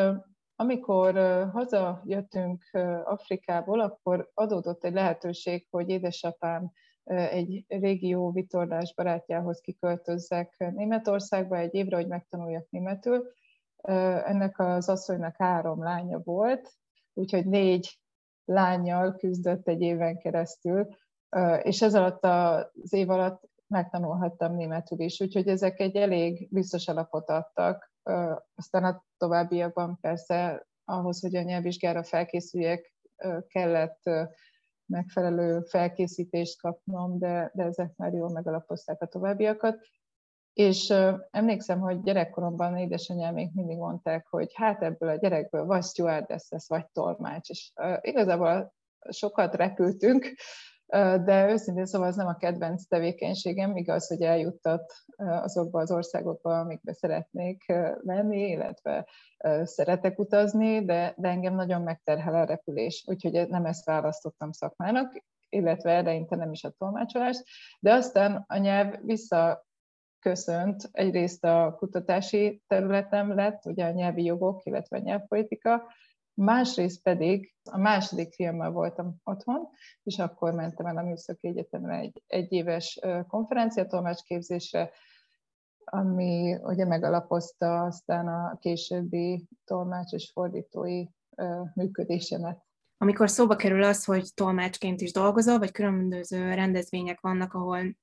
amikor 0.56 1.18
hazajöttünk 1.52 2.64
Afrikából, 3.04 3.80
akkor 3.80 4.30
adódott 4.34 4.84
egy 4.84 4.92
lehetőség, 4.92 5.66
hogy 5.70 5.88
édesapám 5.88 6.70
egy 7.04 7.64
régió 7.68 8.30
vitorlás 8.30 8.94
barátjához 8.94 9.60
kiköltözzek 9.60 10.56
Németországba 10.58 11.56
egy 11.56 11.74
évre, 11.74 11.96
hogy 11.96 12.06
megtanuljak 12.06 12.70
németül, 12.70 13.32
ennek 14.24 14.58
az 14.58 14.88
asszonynak 14.88 15.36
három 15.36 15.82
lánya 15.82 16.18
volt, 16.24 16.72
úgyhogy 17.14 17.46
négy 17.46 17.98
lányjal 18.44 19.16
küzdött 19.16 19.68
egy 19.68 19.80
éven 19.80 20.18
keresztül, 20.18 20.88
és 21.62 21.82
ez 21.82 21.94
alatt 21.94 22.24
az 22.24 22.92
év 22.92 23.10
alatt 23.10 23.48
megtanulhattam 23.66 24.54
németül 24.54 25.00
is, 25.00 25.20
úgyhogy 25.20 25.48
ezek 25.48 25.80
egy 25.80 25.96
elég 25.96 26.48
biztos 26.50 26.88
alapot 26.88 27.28
adtak. 27.28 27.92
Aztán 28.54 28.84
a 28.84 29.04
továbbiakban 29.16 29.98
persze 30.00 30.66
ahhoz, 30.84 31.20
hogy 31.20 31.36
a 31.36 31.42
nyelvvizsgára 31.42 32.02
felkészüljek, 32.02 32.94
kellett 33.46 34.00
megfelelő 34.86 35.60
felkészítést 35.60 36.60
kapnom, 36.60 37.18
de, 37.18 37.50
de 37.54 37.64
ezek 37.64 37.96
már 37.96 38.12
jól 38.12 38.30
megalapozták 38.30 39.02
a 39.02 39.06
továbbiakat. 39.06 39.78
És 40.52 40.94
emlékszem, 41.30 41.80
hogy 41.80 42.02
gyerekkoromban 42.02 42.76
édesanyám 42.76 43.34
még 43.34 43.50
mindig 43.54 43.76
mondták, 43.76 44.26
hogy 44.26 44.50
hát 44.54 44.82
ebből 44.82 45.08
a 45.08 45.16
gyerekből 45.16 45.64
vagy 45.64 45.84
stewardess 45.84 46.48
lesz, 46.48 46.68
vagy 46.68 46.86
tolmács. 46.92 47.48
És 47.48 47.72
igazából 48.00 48.74
sokat 49.10 49.54
repültünk, 49.54 50.34
de 51.24 51.50
őszintén 51.50 51.86
szóval 51.86 52.08
ez 52.08 52.16
nem 52.16 52.26
a 52.26 52.36
kedvenc 52.36 52.86
tevékenységem, 52.86 53.76
igaz, 53.76 54.06
hogy 54.06 54.22
eljuttat 54.22 54.92
azokba 55.16 55.80
az 55.80 55.90
országokba, 55.90 56.58
amikbe 56.58 56.92
szeretnék 56.92 57.72
menni, 58.02 58.48
illetve 58.48 59.08
szeretek 59.62 60.18
utazni, 60.18 60.84
de, 60.84 61.14
de 61.16 61.28
engem 61.28 61.54
nagyon 61.54 61.82
megterhel 61.82 62.34
a 62.34 62.44
repülés, 62.44 63.04
úgyhogy 63.06 63.48
nem 63.48 63.64
ezt 63.64 63.84
választottam 63.84 64.52
szakmának, 64.52 65.22
illetve 65.48 65.90
eleinte 65.90 66.36
nem 66.36 66.52
is 66.52 66.64
a 66.64 66.70
tolmácsolást, 66.70 67.44
de 67.80 67.92
aztán 67.92 68.44
a 68.48 68.56
nyelv 68.56 68.94
vissza 69.02 69.68
köszönt. 70.20 70.88
Egyrészt 70.92 71.44
a 71.44 71.74
kutatási 71.78 72.62
területem 72.66 73.34
lett, 73.34 73.64
ugye 73.64 73.84
a 73.84 73.90
nyelvi 73.90 74.24
jogok, 74.24 74.64
illetve 74.64 74.96
a 74.96 75.00
nyelvpolitika, 75.00 75.82
Másrészt 76.34 77.02
pedig 77.02 77.54
a 77.70 77.78
második 77.78 78.32
filmmel 78.34 78.70
voltam 78.70 79.16
otthon, 79.24 79.68
és 80.02 80.18
akkor 80.18 80.54
mentem 80.54 80.86
el 80.86 80.96
a 80.96 81.02
Műszaki 81.02 81.48
Egyetemre 81.48 81.98
egy 81.98 82.22
egyéves 82.26 83.00
konferenciatolmácsképzésre, 83.28 84.90
ami 85.84 86.56
ugye 86.62 86.86
megalapozta 86.86 87.82
aztán 87.82 88.28
a 88.28 88.58
későbbi 88.58 89.48
tolmács 89.64 90.12
és 90.12 90.30
fordítói 90.30 91.04
működésemet. 91.74 92.64
Amikor 92.96 93.30
szóba 93.30 93.56
kerül 93.56 93.82
az, 93.82 94.04
hogy 94.04 94.34
tolmácsként 94.34 95.00
is 95.00 95.12
dolgozol, 95.12 95.58
vagy 95.58 95.70
különböző 95.70 96.54
rendezvények 96.54 97.20
vannak, 97.20 97.54
ahol 97.54 97.96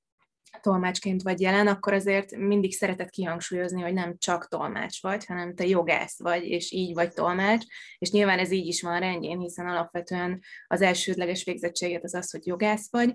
tolmácsként 0.60 1.22
vagy 1.22 1.40
jelen, 1.40 1.66
akkor 1.66 1.92
azért 1.92 2.36
mindig 2.36 2.72
szeretett 2.72 3.10
kihangsúlyozni, 3.10 3.82
hogy 3.82 3.92
nem 3.92 4.14
csak 4.18 4.48
tolmács 4.48 5.02
vagy, 5.02 5.26
hanem 5.26 5.54
te 5.54 5.66
jogász 5.66 6.18
vagy, 6.22 6.44
és 6.44 6.72
így 6.72 6.94
vagy 6.94 7.12
tolmács, 7.12 7.64
és 7.98 8.10
nyilván 8.10 8.38
ez 8.38 8.50
így 8.50 8.66
is 8.66 8.82
van 8.82 9.00
rendjén, 9.00 9.38
hiszen 9.38 9.66
alapvetően 9.66 10.40
az 10.66 10.80
elsődleges 10.80 11.44
végzettséget 11.44 12.04
az 12.04 12.14
az, 12.14 12.30
hogy 12.30 12.46
jogász 12.46 12.90
vagy. 12.90 13.12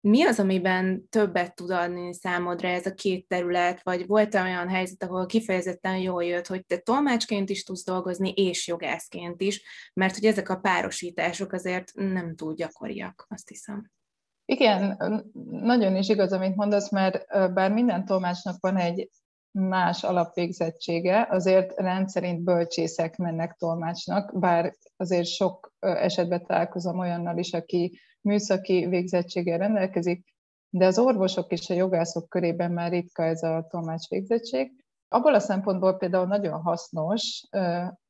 Mi 0.00 0.22
az, 0.22 0.38
amiben 0.38 1.08
többet 1.08 1.54
tud 1.54 1.70
adni 1.70 2.14
számodra 2.14 2.68
ez 2.68 2.86
a 2.86 2.94
két 2.94 3.28
terület, 3.28 3.82
vagy 3.82 4.06
volt 4.06 4.34
-e 4.34 4.42
olyan 4.42 4.68
helyzet, 4.68 5.02
ahol 5.02 5.26
kifejezetten 5.26 5.96
jól 5.96 6.24
jött, 6.24 6.46
hogy 6.46 6.66
te 6.66 6.78
tolmácsként 6.78 7.50
is 7.50 7.62
tudsz 7.62 7.84
dolgozni, 7.84 8.30
és 8.30 8.66
jogászként 8.66 9.40
is, 9.40 9.62
mert 9.94 10.14
hogy 10.14 10.24
ezek 10.24 10.48
a 10.48 10.56
párosítások 10.56 11.52
azért 11.52 11.92
nem 11.94 12.36
túl 12.36 12.54
gyakoriak, 12.54 13.26
azt 13.28 13.48
hiszem. 13.48 13.90
Igen, 14.46 14.98
nagyon 15.50 15.96
is 15.96 16.08
igaz, 16.08 16.32
amit 16.32 16.56
mondasz, 16.56 16.90
mert 16.90 17.26
bár 17.52 17.72
minden 17.72 18.04
tolmácsnak 18.04 18.56
van 18.60 18.76
egy 18.76 19.10
más 19.50 20.04
alapvégzettsége, 20.04 21.26
azért 21.30 21.74
rendszerint 21.76 22.42
bölcsészek 22.42 23.16
mennek 23.16 23.52
tolmácsnak, 23.52 24.38
bár 24.38 24.74
azért 24.96 25.26
sok 25.26 25.72
esetben 25.78 26.44
találkozom 26.46 26.98
olyannal 26.98 27.38
is, 27.38 27.52
aki 27.52 27.98
műszaki 28.20 28.86
végzettséggel 28.86 29.58
rendelkezik, 29.58 30.34
de 30.70 30.86
az 30.86 30.98
orvosok 30.98 31.52
és 31.52 31.70
a 31.70 31.74
jogászok 31.74 32.28
körében 32.28 32.70
már 32.70 32.90
ritka 32.90 33.24
ez 33.24 33.42
a 33.42 33.66
tolmács 33.68 34.08
végzettség. 34.08 34.72
Abból 35.08 35.34
a 35.34 35.40
szempontból 35.40 35.96
például 35.96 36.26
nagyon 36.26 36.62
hasznos, 36.62 37.48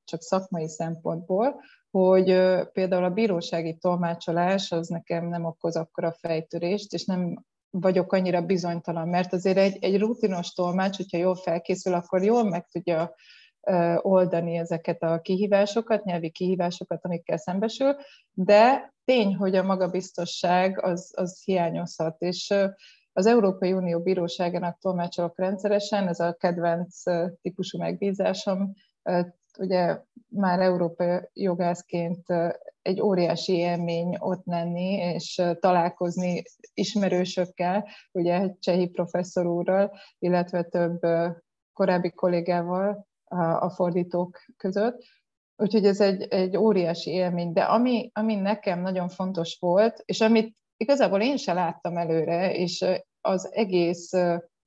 csak 0.05 0.21
szakmai 0.21 0.69
szempontból, 0.69 1.61
hogy 1.91 2.25
például 2.73 3.05
a 3.05 3.11
bírósági 3.11 3.77
tolmácsolás 3.77 4.73
az 4.73 4.89
nekem 4.89 5.29
nem 5.29 5.45
okoz 5.45 5.77
akkora 5.77 6.13
fejtörést, 6.13 6.93
és 6.93 7.05
nem 7.05 7.45
vagyok 7.71 8.13
annyira 8.13 8.43
bizonytalan, 8.43 9.09
mert 9.09 9.33
azért 9.33 9.57
egy, 9.57 9.77
egy 9.81 9.99
rutinos 9.99 10.53
tolmács, 10.53 10.97
hogyha 10.97 11.19
jól 11.19 11.35
felkészül, 11.35 11.95
akkor 11.95 12.23
jól 12.23 12.49
meg 12.49 12.67
tudja 12.67 13.15
oldani 13.99 14.57
ezeket 14.57 15.03
a 15.03 15.21
kihívásokat, 15.21 16.05
nyelvi 16.05 16.31
kihívásokat, 16.31 17.05
amikkel 17.05 17.37
szembesül, 17.37 17.97
de 18.33 18.93
tény, 19.05 19.35
hogy 19.35 19.57
a 19.57 19.63
magabiztosság 19.63 20.85
az, 20.85 21.13
az 21.17 21.43
hiányozhat, 21.45 22.21
és 22.23 22.55
az 23.13 23.27
Európai 23.27 23.73
Unió 23.73 24.03
Bíróságának 24.03 24.79
tolmácsolok 24.79 25.39
rendszeresen, 25.39 26.09
ez 26.09 26.21
a 26.21 26.33
kedvenc 26.33 27.03
típusú 27.43 27.79
megbízásom, 27.79 28.75
ugye 29.59 30.01
már 30.29 30.61
európai 30.61 31.21
jogászként 31.33 32.27
egy 32.83 33.01
óriási 33.01 33.53
élmény 33.53 34.17
ott 34.19 34.45
lenni, 34.45 34.93
és 34.93 35.43
találkozni 35.61 36.43
ismerősökkel, 36.75 37.89
ugye 38.13 38.55
Csehi 38.59 38.89
professzor 38.89 39.47
úrral, 39.47 39.93
illetve 40.19 40.63
több 40.63 41.01
korábbi 41.73 42.11
kollégával 42.11 43.07
a 43.59 43.71
fordítók 43.71 44.39
között. 44.57 45.03
Úgyhogy 45.57 45.87
ez 45.87 46.01
egy, 46.01 46.23
egy 46.23 46.57
óriási 46.57 47.11
élmény. 47.11 47.53
De 47.53 47.63
ami, 47.63 48.11
ami 48.13 48.35
nekem 48.35 48.81
nagyon 48.81 49.09
fontos 49.09 49.57
volt, 49.61 50.03
és 50.05 50.21
amit 50.21 50.57
igazából 50.77 51.21
én 51.21 51.37
se 51.37 51.53
láttam 51.53 51.97
előre, 51.97 52.55
és 52.55 52.85
az 53.21 53.53
egész 53.53 54.11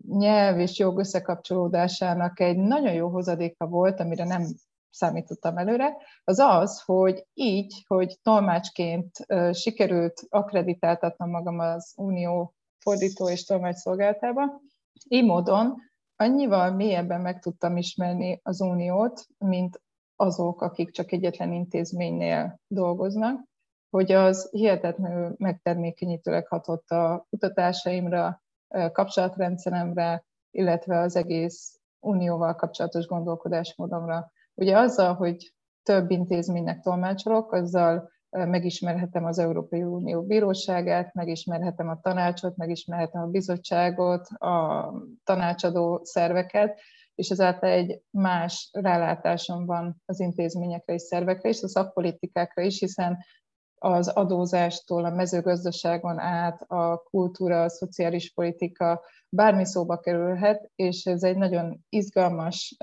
nyelv 0.07 0.59
és 0.59 0.79
jog 0.79 0.99
összekapcsolódásának 0.99 2.39
egy 2.39 2.57
nagyon 2.57 2.93
jó 2.93 3.09
hozadéka 3.09 3.67
volt, 3.67 3.99
amire 3.99 4.23
nem 4.23 4.45
számítottam 4.97 5.57
előre, 5.57 5.97
az 6.23 6.39
az, 6.39 6.81
hogy 6.85 7.25
így, 7.33 7.83
hogy 7.87 8.17
tolmácsként 8.21 9.11
sikerült 9.51 10.21
akreditáltatnom 10.29 11.29
magam 11.29 11.59
az 11.59 11.93
Unió 11.95 12.53
fordító 12.79 13.29
és 13.29 13.43
tolmács 13.43 13.75
szolgáltába, 13.75 14.61
így 15.07 15.25
módon 15.25 15.75
annyival 16.15 16.71
mélyebben 16.71 17.21
meg 17.21 17.39
tudtam 17.39 17.77
ismerni 17.77 18.39
az 18.43 18.61
Uniót, 18.61 19.25
mint 19.37 19.81
azok, 20.15 20.61
akik 20.61 20.91
csak 20.91 21.11
egyetlen 21.11 21.53
intézménynél 21.53 22.59
dolgoznak, 22.67 23.39
hogy 23.89 24.11
az 24.11 24.49
hihetetlenül 24.51 25.35
megtermékenyítőleg 25.37 26.47
hatott 26.47 26.89
a 26.89 27.25
kutatásaimra, 27.29 28.41
kapcsolatrendszeremre, 28.91 30.25
illetve 30.51 30.99
az 30.99 31.15
egész 31.15 31.79
unióval 31.99 32.55
kapcsolatos 32.55 33.05
gondolkodásmódomra. 33.05 34.31
Ugye 34.57 34.77
azzal, 34.77 35.13
hogy 35.13 35.53
több 35.83 36.11
intézménynek 36.11 36.79
tolmácsolok, 36.79 37.51
azzal 37.51 38.11
megismerhetem 38.29 39.25
az 39.25 39.39
Európai 39.39 39.83
Unió 39.83 40.25
bíróságát, 40.25 41.13
megismerhetem 41.13 41.89
a 41.89 41.99
tanácsot, 41.99 42.55
megismerhetem 42.55 43.21
a 43.21 43.27
bizottságot, 43.27 44.27
a 44.27 44.91
tanácsadó 45.23 46.01
szerveket, 46.03 46.79
és 47.15 47.29
ezáltal 47.29 47.69
egy 47.69 48.01
más 48.09 48.69
rálátásom 48.73 49.65
van 49.65 50.01
az 50.05 50.19
intézményekre 50.19 50.93
és 50.93 51.01
szervekre 51.01 51.49
és 51.49 51.61
a 51.61 51.67
szakpolitikákra 51.67 52.61
is, 52.61 52.79
hiszen 52.79 53.17
az 53.79 54.07
adózástól 54.07 55.05
a 55.05 55.09
mezőgazdaságon 55.09 56.19
át 56.19 56.61
a 56.61 56.97
kultúra, 56.97 57.63
a 57.63 57.69
szociális 57.69 58.33
politika, 58.33 59.01
bármi 59.29 59.65
szóba 59.65 59.99
kerülhet, 59.99 60.71
és 60.75 61.05
ez 61.05 61.23
egy 61.23 61.37
nagyon 61.37 61.85
izgalmas 61.89 62.77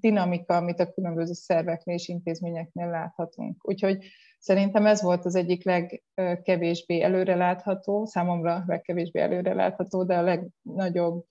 dinamika, 0.00 0.56
amit 0.56 0.80
a 0.80 0.92
különböző 0.92 1.32
szerveknél 1.32 1.94
és 1.94 2.08
intézményeknél 2.08 2.90
láthatunk. 2.90 3.68
Úgyhogy 3.68 4.04
szerintem 4.38 4.86
ez 4.86 5.02
volt 5.02 5.24
az 5.24 5.34
egyik 5.34 5.64
legkevésbé 5.64 7.02
előrelátható, 7.02 8.04
számomra 8.04 8.62
legkevésbé 8.66 9.20
előrelátható, 9.20 10.04
de 10.04 10.16
a 10.18 10.22
legnagyobb 10.22 11.24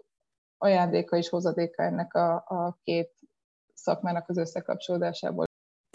ajándéka 0.58 1.18
és 1.18 1.30
hozadéka 1.30 1.84
ennek 1.84 2.14
a, 2.14 2.34
a 2.36 2.80
két 2.84 3.12
szakmának 3.74 4.30
az 4.30 4.38
összekapcsolódásából. 4.38 5.46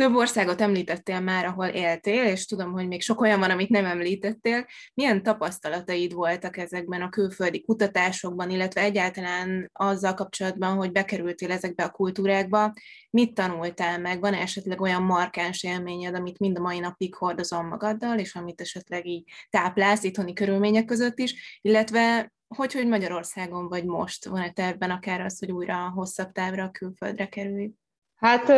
Több 0.01 0.15
országot 0.15 0.61
említettél 0.61 1.21
már, 1.21 1.45
ahol 1.45 1.67
éltél, 1.67 2.25
és 2.25 2.47
tudom, 2.47 2.73
hogy 2.73 2.87
még 2.87 3.03
sok 3.03 3.21
olyan 3.21 3.39
van, 3.39 3.51
amit 3.51 3.69
nem 3.69 3.85
említettél. 3.85 4.67
Milyen 4.95 5.23
tapasztalataid 5.23 6.13
voltak 6.13 6.57
ezekben 6.57 7.03
a 7.03 7.09
külföldi 7.09 7.63
kutatásokban, 7.63 8.51
illetve 8.51 8.81
egyáltalán 8.81 9.71
azzal 9.73 10.15
kapcsolatban, 10.15 10.77
hogy 10.77 10.93
bekerültél 10.93 11.51
ezekbe 11.51 11.85
a 11.85 11.91
kultúrákba? 11.91 12.73
Mit 13.11 13.35
tanultál 13.35 13.99
meg? 13.99 14.21
Van 14.21 14.35
esetleg 14.35 14.81
olyan 14.81 15.03
markáns 15.03 15.63
élményed, 15.63 16.15
amit 16.15 16.39
mind 16.39 16.59
a 16.59 16.61
mai 16.61 16.79
napig 16.79 17.15
hordozol 17.15 17.63
magaddal, 17.63 18.19
és 18.19 18.35
amit 18.35 18.61
esetleg 18.61 19.07
így 19.07 19.31
táplálsz 19.51 20.05
itthoni 20.05 20.33
körülmények 20.33 20.85
között 20.85 21.19
is, 21.19 21.59
illetve 21.61 22.33
hogy, 22.49 22.73
hogy 22.73 22.87
Magyarországon 22.87 23.69
vagy 23.69 23.85
most? 23.85 24.27
Van-e 24.27 24.51
tervben 24.51 24.91
akár 24.91 25.21
az, 25.21 25.39
hogy 25.39 25.53
újra 25.53 25.91
hosszabb 25.95 26.33
távra 26.33 26.65
a 26.65 26.71
külföldre 26.71 27.27
kerülj? 27.29 27.73
Hát, 28.21 28.49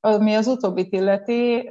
ami 0.00 0.34
az 0.34 0.46
utóbbit 0.46 0.92
illeti, 0.92 1.70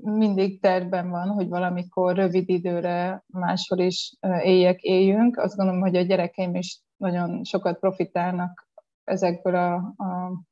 mindig 0.00 0.60
tervben 0.60 1.10
van, 1.10 1.28
hogy 1.28 1.48
valamikor 1.48 2.14
rövid 2.14 2.48
időre 2.48 3.24
máshol 3.26 3.78
is 3.78 4.16
éljek, 4.42 4.82
éljünk. 4.82 5.36
Azt 5.36 5.56
gondolom, 5.56 5.80
hogy 5.80 5.96
a 5.96 6.02
gyerekeim 6.02 6.54
is 6.54 6.80
nagyon 6.96 7.44
sokat 7.44 7.78
profitálnak 7.78 8.68
ezekből 9.04 9.54
a, 9.54 9.74
a 10.04 10.42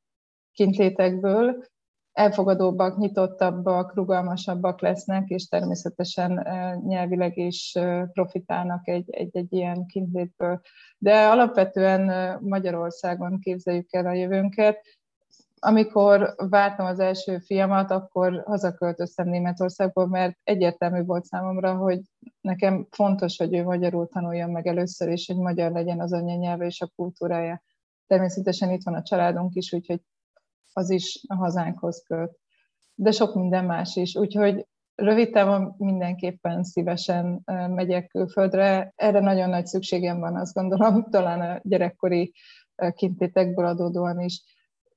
kintlétekből. 0.53 1.63
Elfogadóbbak, 2.11 2.97
nyitottabbak, 2.97 3.95
rugalmasabbak 3.95 4.81
lesznek, 4.81 5.27
és 5.27 5.47
természetesen 5.47 6.47
nyelvileg 6.85 7.37
is 7.37 7.75
profitálnak 8.13 8.87
egy, 8.87 9.09
egy, 9.09 9.37
egy 9.37 9.53
ilyen 9.53 9.85
kintlétből. 9.85 10.61
De 10.97 11.27
alapvetően 11.27 12.37
Magyarországon 12.41 13.39
képzeljük 13.39 13.93
el 13.93 14.05
a 14.05 14.13
jövőnket, 14.13 14.96
amikor 15.59 16.35
vártam 16.49 16.85
az 16.85 16.99
első 16.99 17.37
fiamat, 17.37 17.91
akkor 17.91 18.43
hazaköltöztem 18.45 19.27
Németországból, 19.29 20.07
mert 20.07 20.37
egyértelmű 20.43 21.03
volt 21.03 21.25
számomra, 21.25 21.75
hogy 21.75 22.01
nekem 22.41 22.87
fontos, 22.89 23.37
hogy 23.37 23.55
ő 23.55 23.63
magyarul 23.63 24.07
tanuljon 24.07 24.49
meg 24.49 24.67
először, 24.67 25.07
és 25.09 25.27
hogy 25.27 25.37
magyar 25.37 25.71
legyen 25.71 25.99
az 25.99 26.13
anyanyelve 26.13 26.65
és 26.65 26.81
a 26.81 26.91
kultúrája. 26.95 27.61
Természetesen 28.07 28.71
itt 28.71 28.83
van 28.83 28.93
a 28.93 29.03
családunk 29.03 29.55
is, 29.55 29.73
úgyhogy 29.73 30.01
az 30.73 30.89
is 30.89 31.25
a 31.27 31.35
hazánkhoz 31.35 32.03
költ. 32.07 32.37
De 32.95 33.11
sok 33.11 33.35
minden 33.35 33.65
más 33.65 33.95
is. 33.95 34.15
Úgyhogy 34.15 34.67
rövid 34.95 35.31
távon 35.31 35.75
mindenképpen 35.77 36.63
szívesen 36.63 37.41
megyek 37.69 38.07
külföldre. 38.07 38.93
Erre 38.95 39.19
nagyon 39.19 39.49
nagy 39.49 39.65
szükségem 39.65 40.19
van, 40.19 40.35
azt 40.35 40.53
gondolom, 40.53 41.03
talán 41.09 41.41
a 41.41 41.59
gyerekkori 41.63 42.33
kintétekből 42.95 43.65
adódóan 43.65 44.19
is 44.19 44.43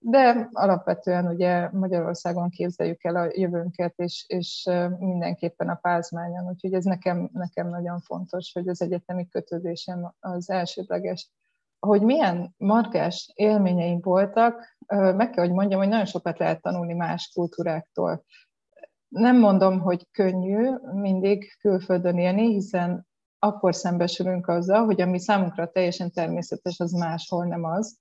de 0.03 0.49
alapvetően 0.53 1.27
ugye 1.27 1.69
Magyarországon 1.73 2.51
képzeljük 2.51 3.05
el 3.05 3.17
a 3.17 3.31
jövőnket, 3.33 3.95
és, 3.97 4.25
és 4.29 4.69
mindenképpen 4.99 5.69
a 5.69 5.75
pázmányon, 5.75 6.49
úgyhogy 6.49 6.75
ez 6.75 6.85
nekem, 6.85 7.31
nekem 7.33 7.69
nagyon 7.69 8.01
fontos, 8.01 8.53
hogy 8.53 8.69
az 8.69 8.83
egyetemi 8.83 9.29
kötődésem 9.29 10.15
az 10.21 10.51
elsődleges. 10.51 11.31
Hogy 11.79 12.03
milyen 12.03 12.55
markás 12.57 13.31
élményeim 13.35 14.01
voltak, 14.01 14.77
meg 14.89 15.31
kell, 15.31 15.45
hogy 15.45 15.55
mondjam, 15.55 15.81
hogy 15.81 15.89
nagyon 15.89 16.05
sokat 16.05 16.39
lehet 16.39 16.63
tanulni 16.63 16.95
más 16.95 17.31
kultúráktól. 17.35 18.25
Nem 19.09 19.39
mondom, 19.39 19.81
hogy 19.81 20.09
könnyű 20.11 20.71
mindig 20.93 21.57
külföldön 21.59 22.19
élni, 22.19 22.53
hiszen 22.53 23.09
akkor 23.39 23.75
szembesülünk 23.75 24.49
azzal, 24.49 24.85
hogy 24.85 25.01
ami 25.01 25.19
számunkra 25.19 25.71
teljesen 25.71 26.11
természetes, 26.11 26.81
az 26.81 26.93
máshol 26.93 27.45
nem 27.45 27.65
az, 27.65 27.99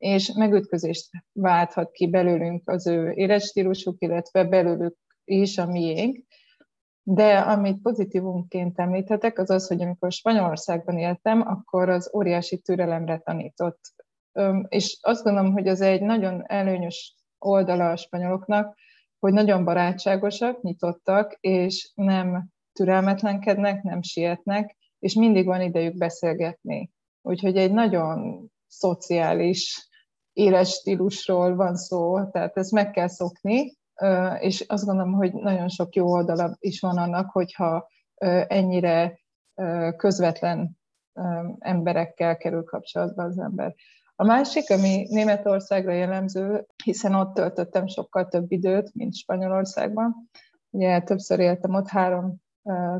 és 0.00 0.32
megütközést 0.32 1.10
válthat 1.32 1.90
ki 1.90 2.08
belőlünk 2.08 2.68
az 2.68 2.86
ő 2.86 3.12
életstílusuk, 3.12 3.96
illetve 3.98 4.44
belőlük 4.44 4.96
is 5.24 5.58
a 5.58 5.66
miénk. 5.66 6.24
De 7.02 7.38
amit 7.38 7.82
pozitívumként 7.82 8.78
említhetek, 8.78 9.38
az 9.38 9.50
az, 9.50 9.66
hogy 9.66 9.82
amikor 9.82 10.12
Spanyolországban 10.12 10.98
éltem, 10.98 11.40
akkor 11.40 11.88
az 11.88 12.10
óriási 12.14 12.58
türelemre 12.58 13.18
tanított. 13.18 13.80
És 14.68 14.98
azt 15.00 15.22
gondolom, 15.22 15.52
hogy 15.52 15.68
az 15.68 15.80
egy 15.80 16.02
nagyon 16.02 16.42
előnyös 16.46 17.16
oldala 17.38 17.90
a 17.90 17.96
spanyoloknak, 17.96 18.78
hogy 19.18 19.32
nagyon 19.32 19.64
barátságosak, 19.64 20.62
nyitottak, 20.62 21.36
és 21.40 21.92
nem 21.94 22.48
türelmetlenkednek, 22.72 23.82
nem 23.82 24.02
sietnek, 24.02 24.76
és 24.98 25.14
mindig 25.14 25.46
van 25.46 25.60
idejük 25.60 25.96
beszélgetni. 25.96 26.90
Úgyhogy 27.22 27.56
egy 27.56 27.72
nagyon 27.72 28.46
szociális 28.66 29.89
életstílusról 30.32 31.56
van 31.56 31.76
szó, 31.76 32.24
tehát 32.30 32.56
ezt 32.56 32.72
meg 32.72 32.90
kell 32.90 33.08
szokni, 33.08 33.78
és 34.38 34.64
azt 34.68 34.84
gondolom, 34.84 35.12
hogy 35.12 35.32
nagyon 35.32 35.68
sok 35.68 35.94
jó 35.94 36.10
oldala 36.10 36.56
is 36.58 36.80
van 36.80 36.98
annak, 36.98 37.30
hogyha 37.30 37.88
ennyire 38.46 39.18
közvetlen 39.96 40.78
emberekkel 41.58 42.36
kerül 42.36 42.64
kapcsolatba 42.64 43.22
az 43.22 43.38
ember. 43.38 43.74
A 44.14 44.24
másik, 44.24 44.70
ami 44.70 45.06
Németországra 45.08 45.92
jellemző, 45.92 46.66
hiszen 46.84 47.14
ott 47.14 47.34
töltöttem 47.34 47.86
sokkal 47.86 48.28
több 48.28 48.52
időt, 48.52 48.94
mint 48.94 49.14
Spanyolországban. 49.14 50.30
Ugye 50.70 51.00
többször 51.00 51.38
éltem 51.38 51.74
ott, 51.74 51.88
három 51.88 52.36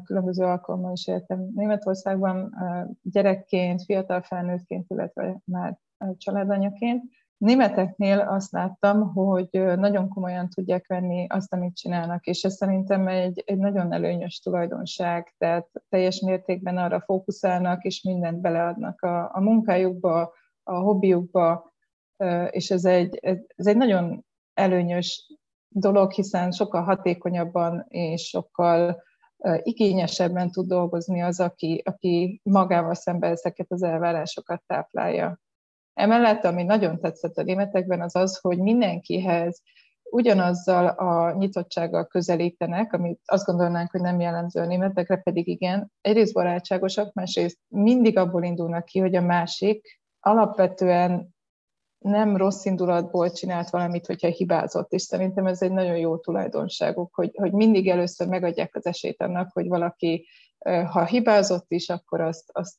különböző 0.05 0.45
alkalommal 0.45 0.93
is 0.93 1.07
éltem 1.07 1.51
Németországban, 1.55 2.55
gyerekként, 3.03 3.85
fiatal 3.85 4.23
felnőttként, 4.23 4.85
illetve 4.89 5.41
már 5.45 5.79
családanyaként. 6.17 7.03
Németeknél 7.41 8.19
azt 8.19 8.53
láttam, 8.53 9.13
hogy 9.13 9.49
nagyon 9.77 10.09
komolyan 10.09 10.49
tudják 10.49 10.87
venni 10.87 11.27
azt, 11.29 11.53
amit 11.53 11.77
csinálnak, 11.77 12.27
és 12.27 12.43
ez 12.43 12.55
szerintem 12.55 13.09
egy, 13.09 13.43
egy 13.47 13.57
nagyon 13.59 13.93
előnyös 13.93 14.39
tulajdonság, 14.39 15.35
tehát 15.39 15.69
teljes 15.89 16.21
mértékben 16.21 16.77
arra 16.77 17.01
fókuszálnak, 17.01 17.85
és 17.85 18.03
mindent 18.03 18.41
beleadnak 18.41 19.03
a, 19.03 19.31
a 19.35 19.41
munkájukba, 19.41 20.33
a 20.63 20.75
hobbiukba, 20.75 21.73
és 22.51 22.71
ez 22.71 22.85
egy, 22.85 23.19
ez 23.57 23.67
egy 23.67 23.77
nagyon 23.77 24.25
előnyös 24.55 25.37
dolog, 25.69 26.13
hiszen 26.13 26.51
sokkal 26.51 26.83
hatékonyabban 26.83 27.85
és 27.89 28.29
sokkal 28.29 29.03
igényesebben 29.63 30.51
tud 30.51 30.67
dolgozni 30.67 31.23
az, 31.23 31.41
aki, 31.41 31.83
aki 31.85 32.41
magával 32.45 32.95
szemben 32.95 33.31
ezeket 33.31 33.73
az 33.73 33.83
elvárásokat 33.83 34.63
táplálja. 34.67 35.39
Emellett, 36.01 36.45
ami 36.45 36.63
nagyon 36.63 37.01
tetszett 37.01 37.37
a 37.37 37.43
németekben, 37.43 38.01
az 38.01 38.17
az, 38.17 38.39
hogy 38.39 38.59
mindenkihez 38.59 39.63
ugyanazzal 40.11 40.87
a 40.87 41.33
nyitottsággal 41.33 42.07
közelítenek, 42.07 42.93
amit 42.93 43.21
azt 43.25 43.47
gondolnánk, 43.47 43.91
hogy 43.91 44.01
nem 44.01 44.21
jellemző 44.21 44.61
a 44.61 44.67
németekre, 44.67 45.17
pedig 45.17 45.49
igen, 45.49 45.93
egyrészt 46.01 46.33
barátságosak, 46.33 47.13
másrészt 47.13 47.59
mindig 47.69 48.19
abból 48.19 48.43
indulnak 48.43 48.85
ki, 48.85 48.99
hogy 48.99 49.15
a 49.15 49.21
másik 49.21 50.01
alapvetően 50.21 51.35
nem 51.99 52.37
rossz 52.37 52.65
indulatból 52.65 53.31
csinált 53.31 53.71
valamit, 53.71 54.07
hogyha 54.07 54.29
hibázott, 54.29 54.93
és 54.93 55.03
szerintem 55.03 55.47
ez 55.47 55.63
egy 55.63 55.73
nagyon 55.73 55.97
jó 55.97 56.19
tulajdonságuk, 56.19 57.15
hogy, 57.15 57.31
hogy 57.35 57.53
mindig 57.53 57.89
először 57.89 58.29
megadják 58.29 58.75
az 58.75 58.87
esélyt 58.87 59.23
annak, 59.23 59.51
hogy 59.53 59.69
valaki, 59.69 60.27
ha 60.65 61.05
hibázott 61.05 61.67
is, 61.69 61.89
akkor 61.89 62.21
azt, 62.21 62.51
azt 62.53 62.77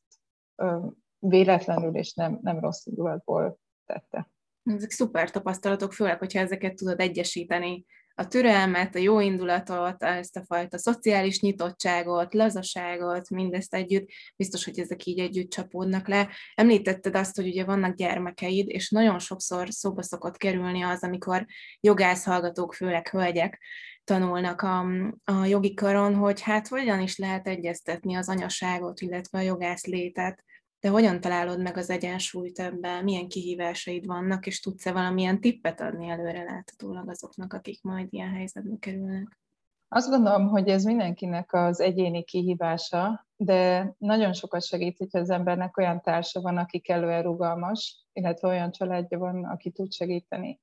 véletlenül 1.21 1.95
és 1.95 2.13
nem, 2.13 2.39
nem 2.41 2.59
rossz 2.59 2.85
indulatból 2.85 3.59
tette. 3.85 4.29
Ezek 4.63 4.91
szuper 4.91 5.31
tapasztalatok, 5.31 5.93
főleg, 5.93 6.17
hogyha 6.17 6.39
ezeket 6.39 6.75
tudod 6.75 6.99
egyesíteni. 6.99 7.85
A 8.15 8.27
türelmet, 8.27 8.95
a 8.95 8.99
jó 8.99 9.19
indulatot, 9.19 10.03
ezt 10.03 10.37
a 10.37 10.43
fajta 10.45 10.77
szociális 10.77 11.41
nyitottságot, 11.41 12.33
lazaságot, 12.33 13.29
mindezt 13.29 13.73
együtt, 13.73 14.09
biztos, 14.35 14.65
hogy 14.65 14.79
ezek 14.79 15.05
így 15.05 15.19
együtt 15.19 15.49
csapódnak 15.49 16.07
le. 16.07 16.29
Említetted 16.55 17.15
azt, 17.15 17.35
hogy 17.35 17.47
ugye 17.47 17.65
vannak 17.65 17.95
gyermekeid, 17.95 18.69
és 18.69 18.89
nagyon 18.89 19.19
sokszor 19.19 19.67
szóba 19.69 20.01
szokott 20.01 20.37
kerülni 20.37 20.81
az, 20.81 21.03
amikor 21.03 21.45
jogász 21.79 22.25
hallgatók, 22.25 22.73
főleg 22.73 23.07
hölgyek, 23.07 23.61
tanulnak 24.03 24.61
a, 24.61 24.79
a 25.23 25.45
jogi 25.45 25.73
karon, 25.73 26.15
hogy 26.15 26.41
hát 26.41 26.67
hogyan 26.67 26.99
is 26.99 27.17
lehet 27.17 27.47
egyeztetni 27.47 28.15
az 28.15 28.29
anyaságot, 28.29 28.99
illetve 28.99 29.39
a 29.39 29.41
jogász 29.41 29.85
létet 29.85 30.43
de 30.81 30.89
hogyan 30.89 31.21
találod 31.21 31.61
meg 31.61 31.77
az 31.77 31.89
egyensúlyt 31.89 32.59
ebben, 32.59 33.03
milyen 33.03 33.27
kihívásaid 33.27 34.05
vannak, 34.05 34.45
és 34.45 34.59
tudsz-e 34.59 34.91
valamilyen 34.91 35.41
tippet 35.41 35.81
adni 35.81 36.07
előre 36.07 36.43
láthatólag 36.43 37.09
azoknak, 37.09 37.53
akik 37.53 37.81
majd 37.81 38.07
ilyen 38.09 38.29
helyzetbe 38.29 38.75
kerülnek? 38.79 39.39
Azt 39.87 40.09
gondolom, 40.09 40.47
hogy 40.47 40.67
ez 40.67 40.83
mindenkinek 40.83 41.53
az 41.53 41.79
egyéni 41.79 42.23
kihívása, 42.23 43.27
de 43.35 43.93
nagyon 43.97 44.33
sokat 44.33 44.63
segít, 44.63 44.97
hogyha 44.97 45.19
az 45.19 45.29
embernek 45.29 45.77
olyan 45.77 46.01
társa 46.01 46.41
van, 46.41 46.57
aki 46.57 46.79
kellően 46.79 47.23
rugalmas, 47.23 48.05
illetve 48.13 48.47
olyan 48.47 48.71
családja 48.71 49.19
van, 49.19 49.43
aki 49.45 49.71
tud 49.71 49.91
segíteni. 49.91 50.61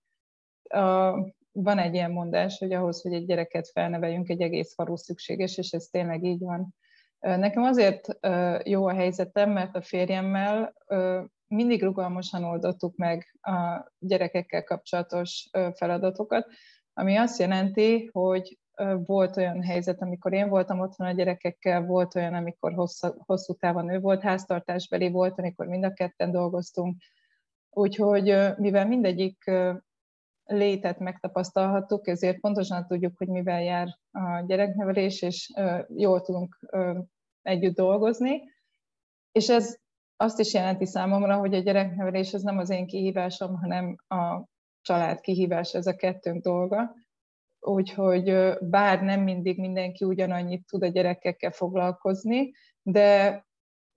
Van 1.53 1.79
egy 1.79 1.95
ilyen 1.95 2.11
mondás, 2.11 2.59
hogy 2.59 2.73
ahhoz, 2.73 3.03
hogy 3.03 3.13
egy 3.13 3.27
gyereket 3.27 3.69
felneveljünk, 3.69 4.29
egy 4.29 4.41
egész 4.41 4.75
falu 4.75 4.97
szükséges, 4.97 5.59
és 5.59 5.71
ez 5.71 5.85
tényleg 5.85 6.25
így 6.25 6.41
van. 6.41 6.75
Nekem 7.21 7.63
azért 7.63 8.19
jó 8.65 8.87
a 8.87 8.95
helyzetem, 8.95 9.51
mert 9.51 9.77
a 9.77 9.83
férjemmel 9.83 10.75
mindig 11.49 11.83
rugalmasan 11.83 12.45
oldottuk 12.45 12.97
meg 12.97 13.39
a 13.41 13.87
gyerekekkel 13.99 14.65
kapcsolatos 14.65 15.51
feladatokat, 15.75 16.47
ami 16.93 17.17
azt 17.17 17.39
jelenti, 17.39 18.11
hogy 18.13 18.59
volt 19.07 19.37
olyan 19.37 19.63
helyzet, 19.63 20.03
amikor 20.03 20.33
én 20.33 20.49
voltam 20.49 20.81
otthon 20.81 21.07
a 21.07 21.13
gyerekekkel, 21.13 21.83
volt 21.83 22.15
olyan, 22.15 22.35
amikor 22.35 22.73
hosszú, 22.73 23.09
hosszú 23.27 23.55
távon 23.55 23.91
ő 23.91 24.01
volt, 24.01 24.23
háztartásbeli 24.23 25.11
volt, 25.11 25.39
amikor 25.39 25.67
mind 25.67 25.85
a 25.85 25.93
ketten 25.93 26.31
dolgoztunk. 26.31 26.97
Úgyhogy 27.71 28.39
mivel 28.57 28.87
mindegyik 28.87 29.51
létet 30.49 30.99
megtapasztalhattuk, 30.99 32.07
ezért 32.07 32.41
pontosan 32.41 32.87
tudjuk, 32.87 33.17
hogy 33.17 33.29
mivel 33.29 33.63
jár 33.63 33.89
a 34.11 34.45
gyereknevelés, 34.47 35.23
és 35.23 35.53
jól 35.89 36.21
tudunk 36.21 36.59
együtt 37.43 37.75
dolgozni. 37.75 38.43
És 39.33 39.49
ez 39.49 39.77
azt 40.17 40.39
is 40.39 40.55
jelenti 40.55 40.87
számomra, 40.87 41.37
hogy 41.37 41.55
a 41.55 41.61
gyereknevelés 41.61 42.35
az 42.35 42.43
nem 42.43 42.59
az 42.59 42.71
én 42.71 42.87
kihívásom, 42.87 43.55
hanem 43.55 43.97
a 44.09 44.45
család 44.81 45.21
kihívás, 45.21 45.75
ez 45.75 45.87
a 45.87 45.97
kettőnk 45.97 46.43
dolga. 46.43 46.95
Úgyhogy 47.61 48.57
bár 48.61 49.03
nem 49.03 49.21
mindig 49.21 49.59
mindenki 49.59 50.05
ugyanannyit 50.05 50.67
tud 50.67 50.83
a 50.83 50.87
gyerekekkel 50.87 51.51
foglalkozni, 51.51 52.53
de 52.83 53.47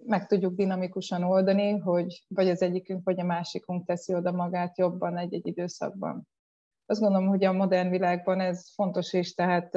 meg 0.03 0.27
tudjuk 0.27 0.55
dinamikusan 0.55 1.23
oldani, 1.23 1.77
hogy 1.77 2.25
vagy 2.27 2.49
az 2.49 2.61
egyikünk, 2.61 3.03
vagy 3.03 3.19
a 3.19 3.23
másikunk 3.23 3.85
teszi 3.85 4.13
oda 4.13 4.31
magát 4.31 4.77
jobban 4.77 5.17
egy-egy 5.17 5.47
időszakban 5.47 6.27
azt 6.91 6.99
gondolom, 6.99 7.27
hogy 7.27 7.43
a 7.43 7.51
modern 7.51 7.89
világban 7.89 8.39
ez 8.39 8.73
fontos 8.73 9.13
is, 9.13 9.33
tehát 9.33 9.73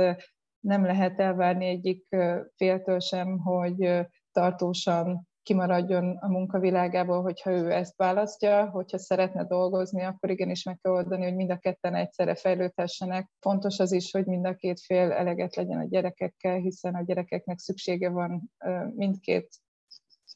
nem 0.61 0.85
lehet 0.85 1.20
elvárni 1.20 1.66
egyik 1.66 2.16
féltől 2.57 3.00
sem, 3.00 3.38
hogy 3.38 4.07
tartósan 4.33 5.29
kimaradjon 5.42 6.16
a 6.20 6.29
munkavilágából, 6.29 7.22
hogyha 7.22 7.50
ő 7.50 7.72
ezt 7.72 7.96
választja, 7.96 8.70
hogyha 8.70 8.98
szeretne 8.98 9.44
dolgozni, 9.44 10.03
akkor 10.03 10.31
igenis 10.31 10.62
meg 10.64 10.79
kell 10.83 10.92
oldani, 10.92 11.24
hogy 11.24 11.35
mind 11.35 11.50
a 11.50 11.59
ketten 11.59 11.94
egyszerre 11.94 12.35
fejlődhessenek. 12.35 13.31
Fontos 13.40 13.79
az 13.79 13.92
is, 13.92 14.11
hogy 14.11 14.27
mind 14.27 14.46
a 14.46 14.55
két 14.55 14.81
fél 14.81 15.12
eleget 15.12 15.57
legyen 15.57 15.79
a 15.79 15.87
gyerekekkel, 15.88 16.57
hiszen 16.57 16.94
a 16.94 17.03
gyerekeknek 17.03 17.59
szüksége 17.59 18.09
van 18.09 18.50
mindkét 18.94 19.48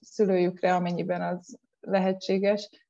szülőjükre, 0.00 0.74
amennyiben 0.74 1.22
az 1.22 1.58
lehetséges, 1.80 2.87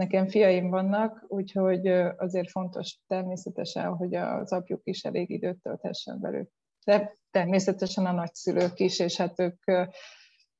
Nekem 0.00 0.28
fiaim 0.28 0.70
vannak, 0.70 1.24
úgyhogy 1.28 1.86
azért 2.16 2.50
fontos 2.50 2.98
természetesen, 3.06 3.94
hogy 3.94 4.14
az 4.14 4.52
apjuk 4.52 4.80
is 4.84 5.02
elég 5.04 5.30
időt 5.30 5.62
tölthessen 5.62 6.20
velük. 6.20 6.50
De 6.84 7.12
természetesen 7.30 8.06
a 8.06 8.12
nagyszülők 8.12 8.80
is, 8.80 8.98
és 8.98 9.16
hát 9.16 9.40
ők 9.40 9.64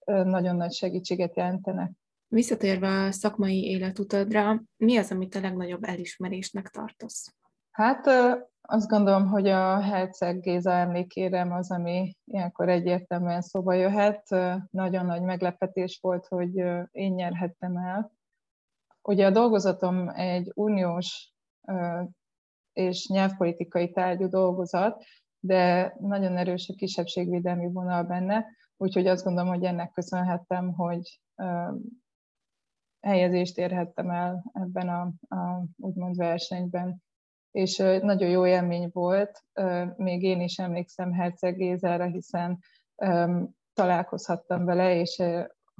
nagyon 0.04 0.56
nagy 0.56 0.72
segítséget 0.72 1.36
jelentenek. 1.36 1.90
Visszatérve 2.28 2.88
a 2.88 3.12
szakmai 3.12 3.64
életutadra, 3.64 4.62
mi 4.76 4.96
az, 4.96 5.10
amit 5.10 5.34
a 5.34 5.40
legnagyobb 5.40 5.84
elismerésnek 5.84 6.68
tartasz? 6.68 7.34
Hát 7.70 8.06
azt 8.60 8.88
gondolom, 8.88 9.26
hogy 9.26 9.48
a 9.48 9.80
Herceg 9.80 10.40
Géza 10.40 10.72
emlékérem 10.72 11.52
az, 11.52 11.70
ami 11.70 12.16
ilyenkor 12.24 12.68
egyértelműen 12.68 13.40
szóba 13.40 13.72
jöhet. 13.72 14.28
Nagyon 14.70 15.06
nagy 15.06 15.22
meglepetés 15.22 15.98
volt, 16.02 16.26
hogy 16.26 16.56
én 16.90 17.12
nyerhettem 17.12 17.76
el. 17.76 18.18
Ugye 19.10 19.26
a 19.26 19.30
dolgozatom 19.30 20.08
egy 20.08 20.50
uniós 20.54 21.32
és 22.72 23.08
nyelvpolitikai 23.08 23.90
tárgyú 23.90 24.28
dolgozat, 24.28 25.04
de 25.40 25.94
nagyon 26.00 26.36
erős 26.36 26.68
a 26.68 26.74
kisebbségvédelmi 26.74 27.72
vonal 27.72 28.02
benne, 28.02 28.46
úgyhogy 28.76 29.06
azt 29.06 29.24
gondolom, 29.24 29.48
hogy 29.48 29.64
ennek 29.64 29.92
köszönhettem, 29.92 30.72
hogy 30.72 31.20
helyezést 33.00 33.58
érhettem 33.58 34.10
el 34.10 34.50
ebben 34.52 34.88
a, 34.88 35.00
a 35.36 35.64
úgymond 35.76 36.16
versenyben. 36.16 37.02
És 37.50 37.76
nagyon 37.76 38.28
jó 38.28 38.46
élmény 38.46 38.90
volt, 38.92 39.44
még 39.96 40.22
én 40.22 40.40
is 40.40 40.58
emlékszem 40.58 41.12
Herceg 41.12 41.56
Gézára, 41.56 42.04
hiszen 42.04 42.58
találkozhattam 43.72 44.64
vele, 44.64 44.94
és 44.94 45.22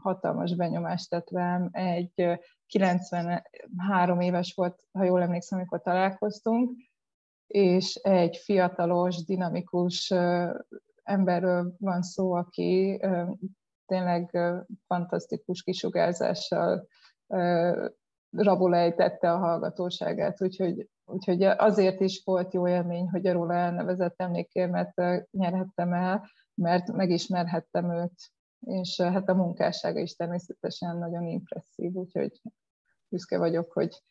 hatalmas 0.02 0.54
benyomást 0.54 1.10
tett 1.10 1.30
rám. 1.30 1.68
Egy 1.72 2.40
93 2.70 4.20
éves 4.20 4.54
volt, 4.54 4.84
ha 4.92 5.04
jól 5.04 5.22
emlékszem, 5.22 5.58
amikor 5.58 5.82
találkoztunk, 5.82 6.70
és 7.46 7.94
egy 7.94 8.36
fiatalos, 8.36 9.24
dinamikus 9.24 10.14
emberről 11.02 11.74
van 11.78 12.02
szó, 12.02 12.32
aki 12.32 13.00
tényleg 13.86 14.38
fantasztikus 14.86 15.62
kisugárzással 15.62 16.88
rabolejtette 18.30 19.32
a 19.32 19.38
hallgatóságát, 19.38 20.42
úgyhogy, 20.42 20.88
úgyhogy 21.04 21.42
azért 21.42 22.00
is 22.00 22.22
volt 22.24 22.52
jó 22.52 22.68
élmény, 22.68 23.08
hogy 23.08 23.26
a 23.26 23.32
róla 23.32 23.54
elnevezett 23.54 24.20
emlékérmet 24.20 24.94
nyerhettem 25.30 25.92
el, 25.92 26.30
mert 26.54 26.92
megismerhettem 26.92 27.92
őt, 27.92 28.30
és 28.60 29.00
hát 29.00 29.28
a 29.28 29.34
munkássága 29.34 30.00
is 30.00 30.14
természetesen 30.14 30.98
nagyon 30.98 31.26
impresszív, 31.26 31.92
úgyhogy 31.92 32.40
büszke 33.10 33.38
vagyok, 33.38 33.72
hogy 33.72 34.02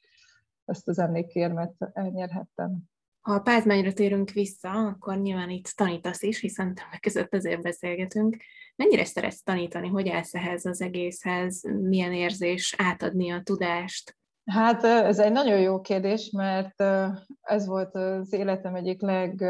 ezt 0.65 0.87
az 0.87 0.99
emlékérmet 0.99 1.73
elnyerhettem. 1.93 2.77
Ha 3.19 3.33
a 3.33 3.39
pázmányra 3.39 3.93
térünk 3.93 4.31
vissza, 4.31 4.69
akkor 4.69 5.17
nyilván 5.17 5.49
itt 5.49 5.67
tanítasz 5.67 6.21
is, 6.21 6.39
hiszen 6.39 6.75
többek 6.75 6.99
között 6.99 7.33
ezért 7.33 7.61
beszélgetünk. 7.61 8.37
Mennyire 8.75 9.05
szeretsz 9.05 9.43
tanítani? 9.43 9.87
Hogy 9.87 10.09
állsz 10.09 10.33
ehhez 10.33 10.65
az 10.65 10.81
egészhez? 10.81 11.61
Milyen 11.63 12.13
érzés 12.13 12.75
átadni 12.77 13.31
a 13.31 13.41
tudást? 13.43 14.17
Hát 14.45 14.83
ez 14.83 15.19
egy 15.19 15.31
nagyon 15.31 15.59
jó 15.59 15.81
kérdés, 15.81 16.29
mert 16.29 16.81
ez 17.41 17.65
volt 17.65 17.95
az 17.95 18.33
életem 18.33 18.75
egyik 18.75 19.01
leg 19.01 19.43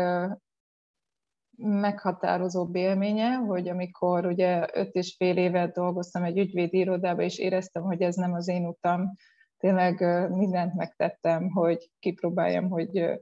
meghatározó 1.62 2.70
élménye, 2.74 3.34
hogy 3.34 3.70
amikor 3.70 4.26
ugye 4.26 4.68
öt 4.74 4.96
és 4.96 5.16
fél 5.18 5.38
évet 5.38 5.74
dolgoztam 5.74 6.24
egy 6.24 6.38
ügyvédi 6.38 6.78
irodában, 6.78 7.24
és 7.24 7.38
éreztem, 7.38 7.84
hogy 7.84 8.02
ez 8.02 8.16
nem 8.16 8.34
az 8.34 8.48
én 8.48 8.66
utam, 8.66 9.16
tényleg 9.60 10.30
mindent 10.30 10.74
megtettem, 10.74 11.50
hogy 11.50 11.92
kipróbáljam, 12.00 12.70
hogy 12.70 13.20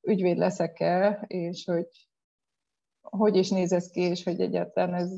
ügyvéd 0.00 0.36
leszek-e, 0.36 1.24
és 1.26 1.64
hogy 1.64 2.08
hogy 3.00 3.36
is 3.36 3.50
néz 3.50 3.72
ez 3.72 3.90
ki, 3.90 4.00
és 4.00 4.24
hogy 4.24 4.40
egyáltalán 4.40 4.94
ez 4.94 5.10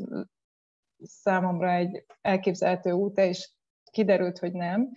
számomra 1.03 1.73
egy 1.73 2.05
elképzelhető 2.21 2.91
út, 2.91 3.19
és 3.19 3.51
kiderült, 3.91 4.39
hogy 4.39 4.53
nem. 4.53 4.91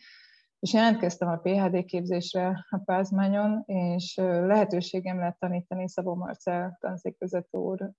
És 0.60 0.74
jelentkeztem 0.74 1.28
a 1.28 1.38
PHD 1.38 1.86
képzésre 1.86 2.66
a 2.70 2.78
Pázmányon, 2.86 3.64
és 3.66 4.16
lehetőségem 4.16 5.20
lett 5.20 5.40
tanítani 5.40 5.90
Szabó 5.90 6.16
Marcel 6.16 6.78
tanszékvezető 6.80 7.58
úr 7.58 7.92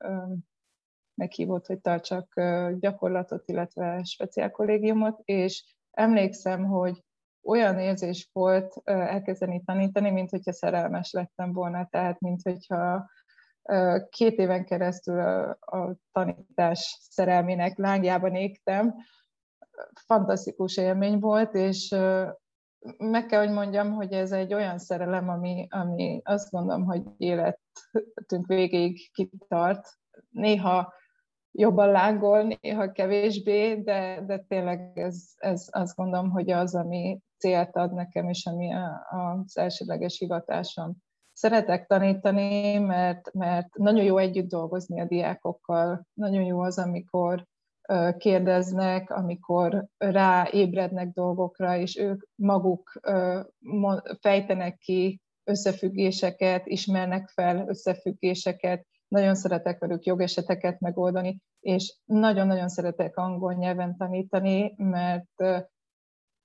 meghívott, 1.15 1.67
hogy 1.67 1.81
tartsak 1.81 2.41
gyakorlatot, 2.79 3.49
illetve 3.49 4.03
speciál 4.05 4.51
kollégiumot, 4.51 5.21
és 5.25 5.77
emlékszem, 5.95 6.65
hogy 6.65 7.05
olyan 7.43 7.79
érzés 7.79 8.29
volt 8.33 8.81
elkezdeni 8.85 9.63
tanítani, 9.65 10.11
mint 10.11 10.31
hogyha 10.31 10.53
szerelmes 10.53 11.13
lettem 11.13 11.53
volna, 11.53 11.89
tehát 11.91 12.21
mint 12.21 12.43
hogyha 12.43 13.11
két 14.09 14.39
éven 14.39 14.65
keresztül 14.65 15.21
a, 15.61 15.97
tanítás 16.13 16.99
szerelmének 17.11 17.79
lángjában 17.79 18.35
égtem. 18.35 18.95
Fantasztikus 20.07 20.77
élmény 20.77 21.19
volt, 21.19 21.55
és 21.55 21.95
meg 22.99 23.27
kell, 23.27 23.45
hogy 23.45 23.55
mondjam, 23.55 23.93
hogy 23.93 24.13
ez 24.13 24.33
egy 24.33 24.55
olyan 24.55 24.79
szerelem, 24.79 25.29
ami, 25.29 25.67
ami 25.71 26.21
azt 26.25 26.51
gondolom, 26.51 26.85
hogy 26.85 27.03
életünk 27.17 28.47
végéig 28.47 29.11
kitart. 29.13 29.89
Néha 30.31 30.93
jobban 31.57 31.91
lángol, 31.91 32.57
néha 32.61 32.93
kevésbé, 32.93 33.75
de, 33.75 34.23
de 34.27 34.39
tényleg 34.39 34.93
ez, 34.95 35.23
ez 35.37 35.67
azt 35.71 35.97
gondolom, 35.97 36.31
hogy 36.31 36.51
az, 36.51 36.75
ami 36.75 37.21
célt 37.39 37.77
ad 37.77 37.95
nekem, 37.95 38.29
és 38.29 38.47
ami 38.47 38.73
a, 38.73 39.07
az 39.11 39.59
elsődleges 39.59 40.19
hivatásom. 40.19 40.97
Szeretek 41.33 41.87
tanítani, 41.87 42.79
mert, 42.79 43.33
mert 43.33 43.77
nagyon 43.77 44.05
jó 44.05 44.17
együtt 44.17 44.49
dolgozni 44.49 45.01
a 45.01 45.05
diákokkal, 45.05 46.07
nagyon 46.13 46.43
jó 46.43 46.61
az, 46.61 46.79
amikor 46.79 47.47
kérdeznek, 48.17 49.11
amikor 49.11 49.87
ráébrednek 49.97 51.09
dolgokra, 51.09 51.77
és 51.77 51.99
ők 51.99 52.23
maguk 52.35 53.01
fejtenek 54.21 54.79
ki 54.79 55.21
összefüggéseket, 55.45 56.67
ismernek 56.67 57.29
fel 57.29 57.65
összefüggéseket, 57.69 58.87
nagyon 59.15 59.35
szeretek 59.35 59.79
velük 59.79 60.05
jogeseteket 60.05 60.81
megoldani, 60.81 61.41
és 61.61 61.97
nagyon-nagyon 62.05 62.69
szeretek 62.69 63.17
angol 63.17 63.53
nyelven 63.53 63.97
tanítani, 63.97 64.75
mert 64.77 65.43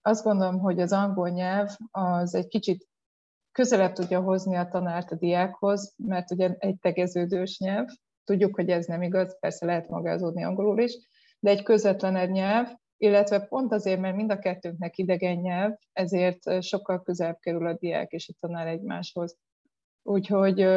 azt 0.02 0.24
gondolom, 0.24 0.60
hogy 0.60 0.80
az 0.80 0.92
angol 0.92 1.30
nyelv 1.30 1.70
az 1.92 2.36
egy 2.36 2.48
kicsit 2.48 2.88
közelebb 3.52 3.94
tudja 3.94 4.22
hozni 4.22 4.56
a 4.56 4.68
tanárt 4.68 5.12
a 5.12 5.16
diákhoz, 5.16 5.94
mert 5.98 6.32
ugye 6.32 6.56
egy 6.58 6.80
tegeződős 6.80 7.60
nyelv, 7.60 7.88
tudjuk, 8.24 8.56
hogy 8.56 8.70
ez 8.70 8.86
nem 8.86 9.02
igaz, 9.02 9.40
persze 9.40 9.66
lehet 9.66 9.90
magázódni 9.90 10.44
angolul 10.44 10.80
is, 10.80 10.98
de 11.40 11.50
egy 11.50 11.64
közvetlenebb 11.64 12.30
nyelv, 12.30 12.68
illetve 12.98 13.40
pont 13.40 13.72
azért, 13.72 14.00
mert 14.00 14.16
mind 14.16 14.32
a 14.32 14.40
kettőnknek 14.40 14.98
idegen 14.98 15.38
nyelv, 15.38 15.74
ezért 15.94 16.64
sokkal 16.64 17.02
közelebb 17.02 17.38
kerül 17.40 17.68
a 17.68 17.74
diák 17.74 18.12
és 18.12 18.30
a 18.30 18.38
tanár 18.40 18.68
egymáshoz. 18.68 19.38
Úgyhogy 20.04 20.68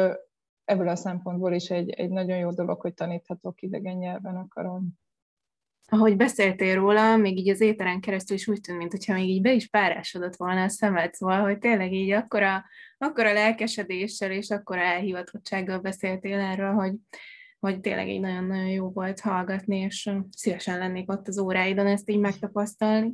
ebből 0.65 0.87
a 0.87 0.95
szempontból 0.95 1.53
is 1.53 1.69
egy, 1.69 1.89
egy 1.89 2.09
nagyon 2.09 2.37
jó 2.37 2.51
dolog, 2.51 2.81
hogy 2.81 2.93
taníthatok 2.93 3.61
idegen 3.61 3.97
nyelven 3.97 4.35
a 4.35 4.47
karon 4.47 5.01
ahogy 5.93 6.15
beszéltél 6.15 6.75
róla, 6.75 7.17
még 7.17 7.37
így 7.37 7.49
az 7.49 7.61
éteren 7.61 7.99
keresztül 7.99 8.35
is 8.35 8.47
úgy 8.47 8.61
tűnt, 8.61 8.77
mintha 8.77 9.13
még 9.13 9.29
így 9.29 9.41
be 9.41 9.53
is 9.53 9.67
párásodott 9.67 10.35
volna 10.35 10.63
a 10.63 10.69
szemed, 10.69 11.13
szóval, 11.13 11.41
hogy 11.41 11.57
tényleg 11.57 11.93
így 11.93 12.11
akkora, 12.11 12.63
akkora 12.97 13.33
lelkesedéssel 13.33 14.31
és 14.31 14.49
akkora 14.49 14.81
elhivatottsággal 14.81 15.79
beszéltél 15.79 16.39
erről, 16.39 16.73
hogy, 16.73 16.93
hogy 17.59 17.79
tényleg 17.79 18.09
így 18.09 18.19
nagyon-nagyon 18.19 18.69
jó 18.69 18.89
volt 18.89 19.19
hallgatni, 19.19 19.77
és 19.77 20.09
szívesen 20.37 20.77
lennék 20.77 21.11
ott 21.11 21.27
az 21.27 21.39
óráidon 21.39 21.87
ezt 21.87 22.09
így 22.09 22.19
megtapasztalni. 22.19 23.13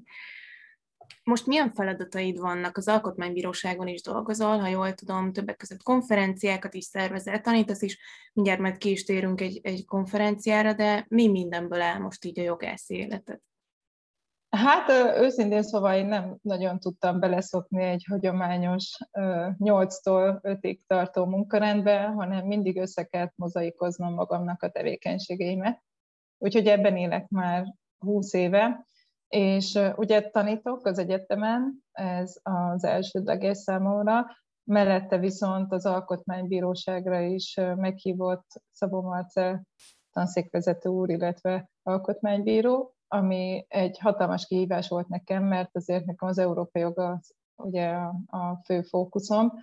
Most 1.29 1.45
milyen 1.45 1.71
feladataid 1.71 2.39
vannak? 2.39 2.77
Az 2.77 2.87
Alkotmánybíróságon 2.87 3.87
is 3.87 4.01
dolgozol, 4.01 4.57
ha 4.57 4.67
jól 4.67 4.93
tudom, 4.93 5.33
többek 5.33 5.57
között 5.57 5.83
konferenciákat 5.83 6.73
is 6.73 6.83
szervezel, 6.83 7.41
tanítasz 7.41 7.81
is, 7.81 7.99
mindjárt 8.33 8.59
majd 8.59 8.77
ki 8.77 8.91
is 8.91 9.03
térünk 9.03 9.41
egy, 9.41 9.59
egy 9.63 9.85
konferenciára, 9.85 10.73
de 10.73 11.05
mi 11.09 11.27
mindenből 11.27 11.81
áll 11.81 11.99
most 11.99 12.25
így 12.25 12.39
a 12.39 12.43
jogász 12.43 12.89
életed? 12.89 13.39
Hát 14.49 14.89
őszintén 15.17 15.63
szóval 15.63 15.95
én 15.95 16.05
nem 16.05 16.37
nagyon 16.41 16.79
tudtam 16.79 17.19
beleszokni 17.19 17.83
egy 17.83 18.05
hagyományos 18.09 18.97
8-tól 19.59 20.39
5-ig 20.41 20.79
tartó 20.87 21.25
munkarendbe, 21.25 22.05
hanem 22.05 22.45
mindig 22.45 22.77
össze 22.77 23.03
kellett 23.03 23.33
mozaikoznom 23.35 24.13
magamnak 24.13 24.63
a 24.63 24.69
tevékenységeimet. 24.69 25.83
Úgyhogy 26.37 26.67
ebben 26.67 26.97
élek 26.97 27.27
már 27.27 27.75
20 27.97 28.33
éve, 28.33 28.87
és 29.29 29.79
ugye 29.95 30.29
tanítok 30.29 30.85
az 30.85 30.99
egyetemen, 30.99 31.83
ez 31.91 32.35
az 32.43 32.83
elsődleges 32.83 33.57
számomra, 33.57 34.25
mellette 34.63 35.17
viszont 35.17 35.71
az 35.71 35.85
Alkotmánybíróságra 35.85 37.19
is 37.19 37.55
meghívott 37.75 38.61
Szabó 38.71 39.01
Marcel 39.01 39.63
tanszékvezető 40.11 40.89
úr, 40.89 41.09
illetve 41.09 41.69
alkotmánybíró, 41.83 42.95
ami 43.07 43.65
egy 43.67 43.99
hatalmas 43.99 44.45
kihívás 44.45 44.87
volt 44.87 45.07
nekem, 45.07 45.43
mert 45.43 45.75
azért 45.75 46.05
nekem 46.05 46.27
az 46.27 46.37
európai 46.37 46.81
joga 46.81 47.19
ugye 47.55 47.89
a, 47.89 48.15
a 48.27 48.61
fő 48.65 48.81
fókuszom. 48.81 49.53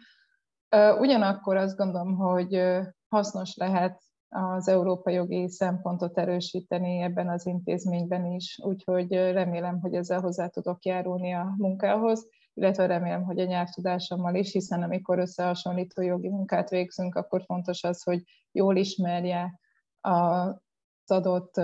Ugyanakkor 0.99 1.57
azt 1.57 1.77
gondolom, 1.77 2.17
hogy 2.17 2.63
hasznos 3.09 3.57
lehet 3.57 4.03
az 4.29 4.69
európai 4.69 5.15
jogi 5.15 5.49
szempontot 5.49 6.19
erősíteni 6.19 7.01
ebben 7.01 7.29
az 7.29 7.47
intézményben 7.47 8.25
is, 8.25 8.59
úgyhogy 8.63 9.13
remélem, 9.13 9.81
hogy 9.81 9.95
ezzel 9.95 10.21
hozzá 10.21 10.47
tudok 10.47 10.85
járulni 10.85 11.33
a 11.33 11.55
munkához, 11.57 12.29
illetve 12.55 12.87
remélem, 12.87 13.23
hogy 13.23 13.41
a 13.41 13.45
nyelvtudásommal 13.45 14.35
is, 14.35 14.53
hiszen 14.53 14.83
amikor 14.83 15.19
összehasonlító 15.19 16.03
jogi 16.03 16.29
munkát 16.29 16.69
végzünk, 16.69 17.15
akkor 17.15 17.43
fontos 17.45 17.83
az, 17.83 18.03
hogy 18.03 18.23
jól 18.53 18.77
ismerje 18.77 19.61
az 20.01 21.11
adott 21.11 21.61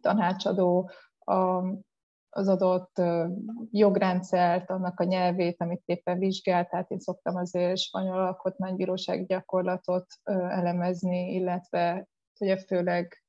tanácsadó 0.00 0.90
a 1.18 1.62
az 2.30 2.48
adott 2.48 3.02
jogrendszert, 3.70 4.70
annak 4.70 5.00
a 5.00 5.04
nyelvét, 5.04 5.60
amit 5.60 5.82
éppen 5.84 6.18
vizsgál, 6.18 6.66
tehát 6.66 6.90
én 6.90 6.98
szoktam 6.98 7.36
azért 7.36 7.78
spanyol 7.78 8.18
alkotmánybíróság 8.18 9.26
gyakorlatot 9.26 10.06
elemezni, 10.48 11.32
illetve 11.32 12.08
ugye 12.40 12.56
főleg 12.56 13.22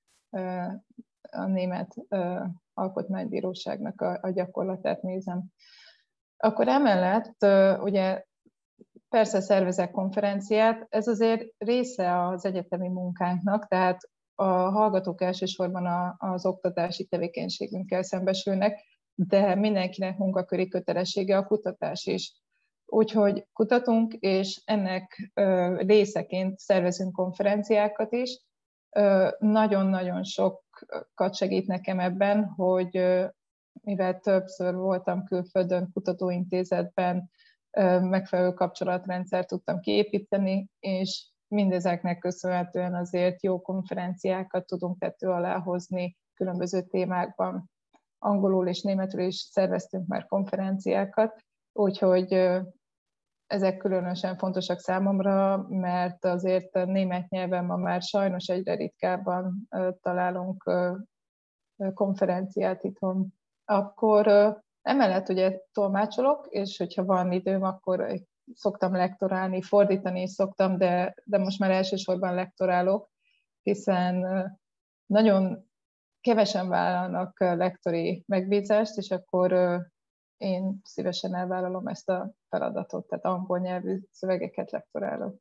a 1.31 1.45
német 1.45 1.95
alkotmánybíróságnak 2.73 4.01
a, 4.01 4.19
a 4.21 4.29
gyakorlatát 4.29 5.01
nézem. 5.01 5.43
Akkor 6.37 6.67
emellett 6.67 7.45
ugye 7.81 8.23
persze 9.09 9.41
szervezek 9.41 9.91
konferenciát, 9.91 10.85
ez 10.89 11.07
azért 11.07 11.45
része 11.57 12.27
az 12.27 12.45
egyetemi 12.45 12.87
munkánknak, 12.87 13.67
tehát 13.67 14.09
a 14.39 14.69
hallgatók 14.69 15.21
elsősorban 15.21 16.15
az 16.17 16.45
oktatási 16.45 17.05
tevékenységünkkel 17.05 18.03
szembesülnek, 18.03 18.79
de 19.15 19.55
mindenkinek 19.55 20.17
munkaköri 20.17 20.67
kötelessége 20.67 21.37
a 21.37 21.45
kutatás 21.45 22.05
is. 22.05 22.33
Úgyhogy 22.85 23.47
kutatunk, 23.53 24.13
és 24.13 24.61
ennek 24.65 25.31
részeként 25.77 26.59
szervezünk 26.59 27.11
konferenciákat 27.11 28.13
is. 28.13 28.41
Nagyon-nagyon 29.39 30.23
sokat 30.23 31.35
segít 31.35 31.67
nekem 31.67 31.99
ebben, 31.99 32.45
hogy 32.45 33.19
mivel 33.81 34.19
többször 34.19 34.75
voltam 34.75 35.23
külföldön, 35.23 35.89
kutatóintézetben, 35.93 37.29
megfelelő 37.99 38.53
kapcsolatrendszert 38.53 39.47
tudtam 39.47 39.79
kiépíteni, 39.79 40.69
és 40.79 41.28
mindezeknek 41.49 42.19
köszönhetően 42.19 42.95
azért 42.95 43.43
jó 43.43 43.61
konferenciákat 43.61 44.65
tudunk 44.65 44.99
tető 44.99 45.27
alá 45.27 45.59
hozni 45.59 46.17
különböző 46.33 46.81
témákban 46.81 47.69
angolul 48.17 48.67
és 48.67 48.81
németül 48.81 49.21
is 49.21 49.35
szerveztünk 49.35 50.07
már 50.07 50.25
konferenciákat, 50.25 51.43
úgyhogy 51.73 52.33
ezek 53.47 53.77
különösen 53.77 54.37
fontosak 54.37 54.79
számomra, 54.79 55.65
mert 55.69 56.25
azért 56.25 56.75
a 56.75 56.85
német 56.85 57.29
nyelven 57.29 57.65
ma 57.65 57.75
már 57.75 58.01
sajnos 58.01 58.47
egyre 58.47 58.75
ritkábban 58.75 59.67
találunk 60.01 60.71
konferenciát 61.93 62.83
itthon. 62.83 63.27
Akkor 63.65 64.27
emellett 64.81 65.29
ugye 65.29 65.59
tolmácsolok, 65.71 66.47
és 66.49 66.77
hogyha 66.77 67.05
van 67.05 67.31
időm, 67.31 67.63
akkor 67.63 68.07
szoktam 68.53 68.95
lektorálni, 68.95 69.61
fordítani 69.61 70.21
is 70.21 70.29
szoktam, 70.29 70.77
de, 70.77 71.15
de 71.23 71.37
most 71.37 71.59
már 71.59 71.71
elsősorban 71.71 72.33
lektorálok, 72.33 73.09
hiszen 73.61 74.25
nagyon 75.05 75.69
kevesen 76.21 76.69
vállalnak 76.69 77.39
lektori 77.39 78.23
megbízást, 78.27 78.97
és 78.97 79.11
akkor 79.11 79.79
én 80.37 80.79
szívesen 80.83 81.35
elvállalom 81.35 81.87
ezt 81.87 82.09
a 82.09 82.33
feladatot, 82.49 83.07
tehát 83.07 83.25
angol 83.25 83.59
nyelvű 83.59 83.99
szövegeket 84.11 84.71
lektorálok. 84.71 85.35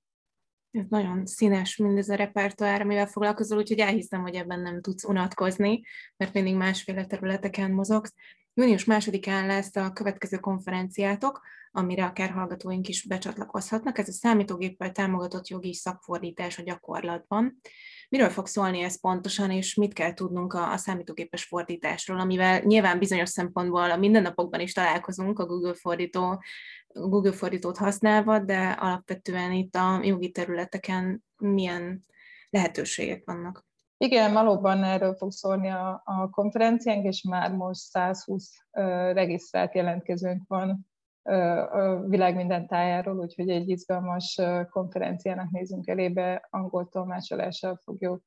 Ez 0.71 0.85
nagyon 0.89 1.27
színes 1.27 1.77
mindez 1.77 2.09
a 2.09 2.15
repertoár, 2.15 2.81
amivel 2.81 3.07
foglalkozol, 3.07 3.59
úgyhogy 3.59 3.79
elhiszem, 3.79 4.21
hogy 4.21 4.35
ebben 4.35 4.61
nem 4.61 4.81
tudsz 4.81 5.05
unatkozni, 5.05 5.83
mert 6.17 6.33
mindig 6.33 6.55
másféle 6.55 7.07
területeken 7.07 7.71
mozogsz. 7.71 8.15
Június 8.59 8.85
másodikán 8.85 9.47
lesz 9.47 9.77
a 9.77 9.93
következő 9.93 10.37
konferenciátok, 10.37 11.41
amire 11.71 12.05
akár 12.05 12.31
hallgatóink 12.31 12.89
is 12.89 13.07
becsatlakozhatnak. 13.07 13.99
Ez 13.99 14.09
a 14.09 14.13
számítógéppel 14.13 14.93
támogatott 14.93 15.49
jogi 15.49 15.75
szakfordítás 15.75 16.59
a 16.59 16.63
gyakorlatban. 16.63 17.61
Miről 18.09 18.31
fog 18.31 18.47
szólni 18.47 18.81
ez 18.81 19.01
pontosan, 19.01 19.51
és 19.51 19.75
mit 19.75 19.93
kell 19.93 20.15
tudnunk 20.15 20.53
a, 20.53 20.73
a 20.73 20.77
számítógépes 20.77 21.45
fordításról, 21.45 22.21
amivel 22.21 22.61
nyilván 22.61 22.99
bizonyos 22.99 23.29
szempontból 23.29 23.91
a 23.91 23.97
mindennapokban 23.97 24.61
is 24.61 24.73
találkozunk 24.73 25.39
a 25.39 25.47
Google 25.47 25.75
fordító, 25.75 26.43
Google 26.87 27.33
fordítót 27.33 27.77
használva, 27.77 28.39
de 28.39 28.69
alapvetően 28.69 29.53
itt 29.53 29.75
a 29.75 30.01
jogi 30.03 30.31
területeken 30.31 31.25
milyen 31.37 32.05
lehetőségek 32.51 33.23
vannak. 33.25 33.68
Igen, 33.99 34.33
valóban 34.33 34.85
erről 34.85 35.15
fog 35.15 35.31
szólni 35.31 35.69
a, 35.69 36.03
a 36.05 36.31
konferenciánk, 36.31 37.05
és 37.05 37.23
már 37.23 37.53
most 37.53 37.81
120 37.81 38.51
uh, 38.73 38.85
regisztrált 39.13 39.75
jelentkezőnk 39.75 40.43
van 40.49 40.87
a 41.23 42.01
világ 42.07 42.37
minden 42.37 42.67
tájáról, 42.67 43.19
úgyhogy 43.19 43.49
egy 43.49 43.69
izgalmas 43.69 44.41
konferenciának 44.71 45.51
nézünk 45.51 45.87
elébe, 45.87 46.47
angol 46.51 46.89
tolmácsolással 46.89 47.77
fogjuk 47.77 48.25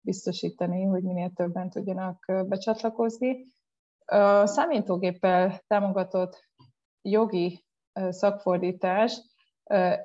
biztosítani, 0.00 0.84
hogy 0.84 1.02
minél 1.02 1.30
többen 1.30 1.70
tudjanak 1.70 2.24
becsatlakozni. 2.26 3.44
A 4.04 4.46
számítógéppel 4.46 5.62
támogatott 5.66 6.48
jogi 7.02 7.64
szakfordítás 8.08 9.20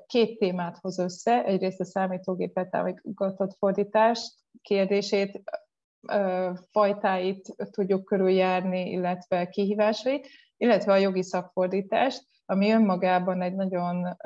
két 0.05 0.37
témát 0.37 0.77
hoz 0.77 0.99
össze. 0.99 1.43
Egyrészt 1.43 1.79
a 1.79 1.85
számítógéppel 1.85 2.69
támogatott 2.69 3.57
fordítást 3.57 4.33
kérdését, 4.61 5.41
fajtáit 6.71 7.55
tudjuk 7.71 8.05
körüljárni, 8.05 8.89
illetve 8.89 9.49
kihívásait, 9.49 10.27
illetve 10.57 10.91
a 10.91 10.97
jogi 10.97 11.23
szakfordítást, 11.23 12.23
ami 12.45 12.71
önmagában 12.71 13.41
egy 13.41 13.55
nagyon 13.55 14.17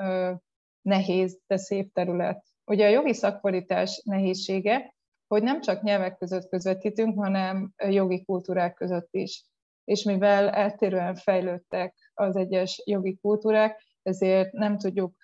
nehéz, 0.82 1.40
de 1.48 1.58
szép 1.58 1.94
terület. 1.94 2.44
Ugye 2.66 2.86
a 2.86 2.92
jogi 2.92 3.14
szakfordítás 3.14 4.02
nehézsége, 4.04 4.96
hogy 5.28 5.44
nem 5.44 5.62
csak 5.62 5.82
nyelvek 5.82 6.18
között 6.18 6.50
közvetítünk, 6.50 7.20
hanem 7.20 7.74
jogi 7.90 8.24
kultúrák 8.26 8.74
között 8.74 9.08
is. 9.12 9.46
És 9.84 10.04
mivel 10.04 10.50
eltérően 10.50 11.16
fejlődtek 11.16 12.12
az 12.14 12.36
egyes 12.36 12.82
jogi 12.86 13.18
kultúrák, 13.22 13.84
ezért 14.02 14.52
nem 14.52 14.78
tudjuk 14.78 15.16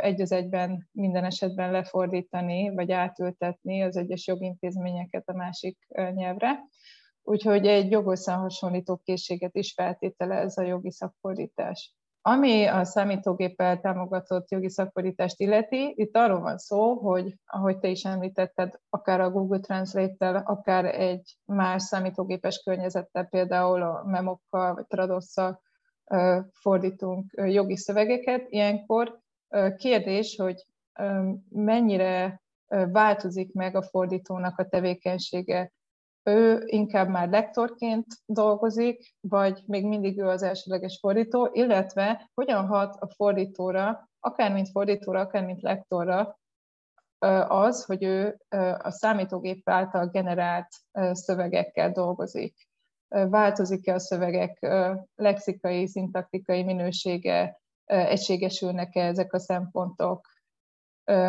egy 0.00 0.20
az 0.20 0.32
egyben 0.32 0.88
minden 0.92 1.24
esetben 1.24 1.70
lefordítani, 1.70 2.74
vagy 2.74 2.92
átültetni 2.92 3.82
az 3.82 3.96
egyes 3.96 4.26
jogintézményeket 4.26 5.28
a 5.28 5.36
másik 5.36 5.78
nyelvre. 6.14 6.64
Úgyhogy 7.22 7.66
egy 7.66 7.90
jogorszánhasonlító 7.90 9.00
készséget 9.04 9.54
is 9.54 9.72
feltételez 9.72 10.58
a 10.58 10.62
jogi 10.62 10.90
szakfordítás. 10.90 11.94
Ami 12.20 12.66
a 12.66 12.84
számítógéppel 12.84 13.80
támogatott 13.80 14.50
jogi 14.50 14.68
szakfordítást 14.70 15.40
illeti, 15.40 15.92
itt 15.96 16.16
arról 16.16 16.40
van 16.40 16.58
szó, 16.58 16.94
hogy 16.94 17.34
ahogy 17.44 17.78
te 17.78 17.88
is 17.88 18.04
említetted, 18.04 18.74
akár 18.88 19.20
a 19.20 19.30
Google 19.30 19.60
Translate-tel, 19.60 20.36
akár 20.36 20.84
egy 20.84 21.36
más 21.44 21.82
számítógépes 21.82 22.62
környezettel, 22.64 23.24
például 23.24 23.82
a 23.82 24.02
memokkal 24.04 24.74
vagy 24.74 24.86
tradosszal 24.86 25.60
fordítunk 26.52 27.32
jogi 27.34 27.76
szövegeket, 27.76 28.46
ilyenkor 28.48 29.20
kérdés, 29.76 30.36
hogy 30.36 30.66
mennyire 31.48 32.42
változik 32.68 33.52
meg 33.52 33.76
a 33.76 33.82
fordítónak 33.82 34.58
a 34.58 34.68
tevékenysége. 34.68 35.72
Ő 36.22 36.62
inkább 36.66 37.08
már 37.08 37.28
lektorként 37.28 38.06
dolgozik, 38.24 39.14
vagy 39.20 39.62
még 39.66 39.86
mindig 39.86 40.18
ő 40.18 40.28
az 40.28 40.42
elsőleges 40.42 40.98
fordító, 40.98 41.50
illetve 41.52 42.30
hogyan 42.34 42.66
hat 42.66 42.96
a 43.00 43.08
fordítóra, 43.08 44.10
akár 44.20 44.52
mint 44.52 44.70
fordítóra, 44.70 45.20
akár 45.20 45.44
mint 45.44 45.62
lektorra, 45.62 46.38
az, 47.48 47.84
hogy 47.84 48.02
ő 48.02 48.38
a 48.78 48.90
számítógép 48.90 49.68
által 49.68 50.06
generált 50.06 50.68
szövegekkel 51.12 51.92
dolgozik. 51.92 52.68
Változik-e 53.08 53.94
a 53.94 53.98
szövegek 53.98 54.66
lexikai, 55.14 55.86
szintaktikai 55.86 56.62
minősége, 56.62 57.60
egységesülnek-e 57.86 59.00
ezek 59.00 59.32
a 59.32 59.38
szempontok, 59.38 60.28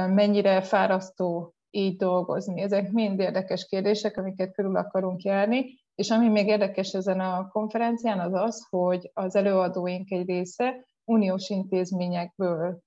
mennyire 0.07 0.61
fárasztó 0.61 1.53
így 1.69 1.95
dolgozni. 1.95 2.61
Ezek 2.61 2.91
mind 2.91 3.19
érdekes 3.19 3.65
kérdések, 3.65 4.17
amiket 4.17 4.53
körül 4.53 4.75
akarunk 4.75 5.21
járni, 5.21 5.85
és 5.95 6.09
ami 6.09 6.29
még 6.29 6.47
érdekes 6.47 6.93
ezen 6.93 7.19
a 7.19 7.47
konferencián 7.47 8.19
az 8.19 8.33
az, 8.33 8.67
hogy 8.69 9.11
az 9.13 9.35
előadóink 9.35 10.11
egy 10.11 10.27
része 10.27 10.85
uniós 11.03 11.49
intézményekből 11.49 12.79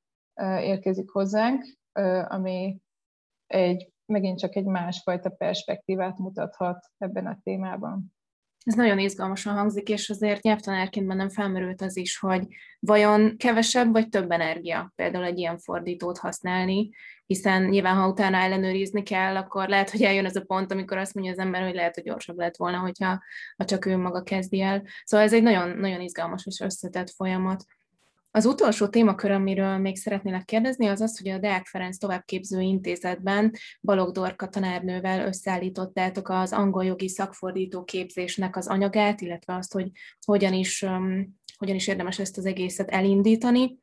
érkezik 0.60 1.10
hozzánk, 1.10 1.78
ami 2.28 2.80
egy, 3.46 3.92
megint 4.06 4.38
csak 4.38 4.56
egy 4.56 4.64
másfajta 4.64 5.30
perspektívát 5.30 6.18
mutathat 6.18 6.86
ebben 6.98 7.26
a 7.26 7.38
témában. 7.42 8.14
Ez 8.64 8.74
nagyon 8.74 8.98
izgalmasan 8.98 9.54
hangzik, 9.54 9.88
és 9.88 10.10
azért 10.10 10.42
nyelvtanárként 10.42 11.06
bennem 11.06 11.28
felmerült 11.28 11.82
az 11.82 11.96
is, 11.96 12.18
hogy 12.18 12.46
vajon 12.80 13.36
kevesebb 13.36 13.92
vagy 13.92 14.08
több 14.08 14.30
energia 14.30 14.92
például 14.96 15.24
egy 15.24 15.38
ilyen 15.38 15.58
fordítót 15.58 16.18
használni, 16.18 16.90
hiszen 17.26 17.64
nyilván, 17.64 17.96
ha 17.96 18.08
utána 18.08 18.36
ellenőrizni 18.36 19.02
kell, 19.02 19.36
akkor 19.36 19.68
lehet, 19.68 19.90
hogy 19.90 20.02
eljön 20.02 20.24
az 20.24 20.36
a 20.36 20.40
pont, 20.40 20.72
amikor 20.72 20.96
azt 20.96 21.14
mondja 21.14 21.32
az 21.32 21.38
ember, 21.38 21.62
hogy 21.62 21.74
lehet, 21.74 21.94
hogy 21.94 22.04
gyorsabb 22.04 22.38
lett 22.38 22.56
volna, 22.56 22.78
hogyha 22.78 23.22
ha 23.56 23.64
csak 23.64 23.86
ő 23.86 23.96
maga 23.96 24.22
kezdi 24.22 24.60
el. 24.60 24.82
Szóval 25.04 25.26
ez 25.26 25.32
egy 25.32 25.42
nagyon, 25.42 25.68
nagyon 25.78 26.00
izgalmas 26.00 26.46
és 26.46 26.60
összetett 26.60 27.10
folyamat. 27.10 27.64
Az 28.32 28.46
utolsó 28.46 28.88
témakör, 28.88 29.30
amiről 29.30 29.78
még 29.78 29.96
szeretnélek 29.96 30.44
kérdezni, 30.44 30.86
az 30.86 31.00
az, 31.00 31.18
hogy 31.18 31.28
a 31.28 31.38
Deák 31.38 31.66
Ferenc 31.66 31.98
továbbképző 31.98 32.60
intézetben 32.60 33.52
Balog 33.80 34.12
Dorka 34.12 34.48
tanárnővel 34.48 35.26
összeállítottátok 35.26 36.28
az 36.28 36.52
angol 36.52 36.84
jogi 36.84 37.08
szakfordító 37.08 37.84
képzésnek 37.84 38.56
az 38.56 38.66
anyagát, 38.66 39.20
illetve 39.20 39.54
azt, 39.54 39.72
hogy 39.72 39.90
hogyan 40.26 40.52
is, 40.52 40.82
um, 40.82 41.38
hogyan 41.56 41.74
is 41.74 41.86
érdemes 41.86 42.18
ezt 42.18 42.38
az 42.38 42.46
egészet 42.46 42.90
elindítani. 42.90 43.78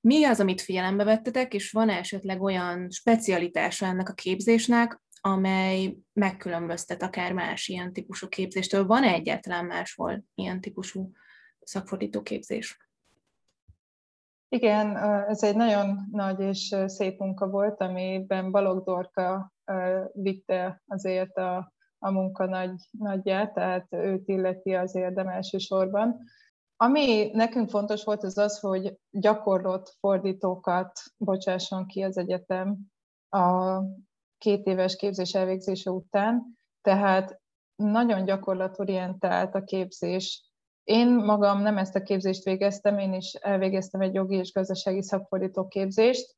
Mi 0.00 0.24
az, 0.24 0.40
amit 0.40 0.60
figyelembe 0.60 1.04
vettetek, 1.04 1.54
és 1.54 1.70
van 1.70 1.88
esetleg 1.88 2.42
olyan 2.42 2.90
specialitása 2.90 3.86
ennek 3.86 4.08
a 4.08 4.14
képzésnek, 4.14 5.00
amely 5.20 5.96
megkülönböztet 6.12 7.02
akár 7.02 7.32
más 7.32 7.68
ilyen 7.68 7.92
típusú 7.92 8.28
képzéstől? 8.28 8.86
Van-e 8.86 9.12
egyáltalán 9.12 9.64
máshol 9.64 10.24
ilyen 10.34 10.60
típusú 10.60 11.10
szakfordító 11.60 12.22
képzés? 12.22 12.76
Igen, 14.52 14.96
ez 15.28 15.42
egy 15.42 15.56
nagyon 15.56 16.08
nagy 16.10 16.40
és 16.40 16.76
szép 16.86 17.18
munka 17.18 17.48
volt, 17.48 17.80
amiben 17.80 18.50
Balog 18.50 18.84
Dorka 18.84 19.52
vitte 20.12 20.82
azért 20.86 21.36
a, 21.36 21.72
a 21.98 22.10
munka 22.10 22.46
nagy, 22.46 22.74
nagyját, 22.90 23.54
tehát 23.54 23.86
őt 23.90 24.28
illeti 24.28 24.74
az 24.74 24.94
érdem 24.94 25.28
elsősorban. 25.28 26.18
Ami 26.76 27.30
nekünk 27.32 27.68
fontos 27.68 28.04
volt, 28.04 28.22
az 28.22 28.38
az, 28.38 28.58
hogy 28.58 28.98
gyakorlott 29.10 29.96
fordítókat 30.00 31.00
bocsásson 31.16 31.86
ki 31.86 32.02
az 32.02 32.16
egyetem 32.18 32.78
a 33.28 33.78
két 34.38 34.66
éves 34.66 34.96
képzés 34.96 35.34
elvégzése 35.34 35.90
után, 35.90 36.58
tehát 36.80 37.40
nagyon 37.74 38.24
gyakorlatorientált 38.24 39.54
a 39.54 39.64
képzés, 39.64 40.51
én 40.84 41.08
magam 41.08 41.60
nem 41.60 41.78
ezt 41.78 41.94
a 41.96 42.02
képzést 42.02 42.44
végeztem, 42.44 42.98
én 42.98 43.12
is 43.12 43.32
elvégeztem 43.32 44.00
egy 44.00 44.14
jogi 44.14 44.36
és 44.36 44.52
gazdasági 44.52 45.02
szakfordító 45.02 45.68
képzést, 45.68 46.36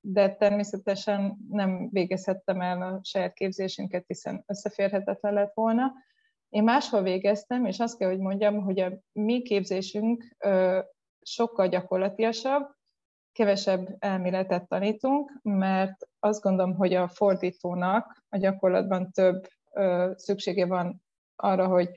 de 0.00 0.34
természetesen 0.34 1.36
nem 1.50 1.88
végezhettem 1.90 2.60
el 2.60 2.82
a 2.82 3.00
saját 3.02 3.32
képzésünket, 3.32 4.04
hiszen 4.06 4.44
összeférhetetlen 4.46 5.32
lett 5.32 5.54
volna. 5.54 5.92
Én 6.48 6.62
máshol 6.62 7.02
végeztem, 7.02 7.64
és 7.64 7.78
azt 7.78 7.98
kell, 7.98 8.08
hogy 8.08 8.18
mondjam, 8.18 8.62
hogy 8.62 8.80
a 8.80 8.92
mi 9.12 9.42
képzésünk 9.42 10.36
sokkal 11.20 11.68
gyakorlatiasabb, 11.68 12.76
kevesebb 13.32 13.96
elméletet 13.98 14.68
tanítunk, 14.68 15.32
mert 15.42 16.08
azt 16.18 16.42
gondolom, 16.42 16.74
hogy 16.74 16.94
a 16.94 17.08
fordítónak 17.08 18.24
a 18.28 18.36
gyakorlatban 18.36 19.10
több 19.10 19.48
szüksége 20.14 20.66
van 20.66 21.02
arra, 21.36 21.66
hogy 21.66 21.88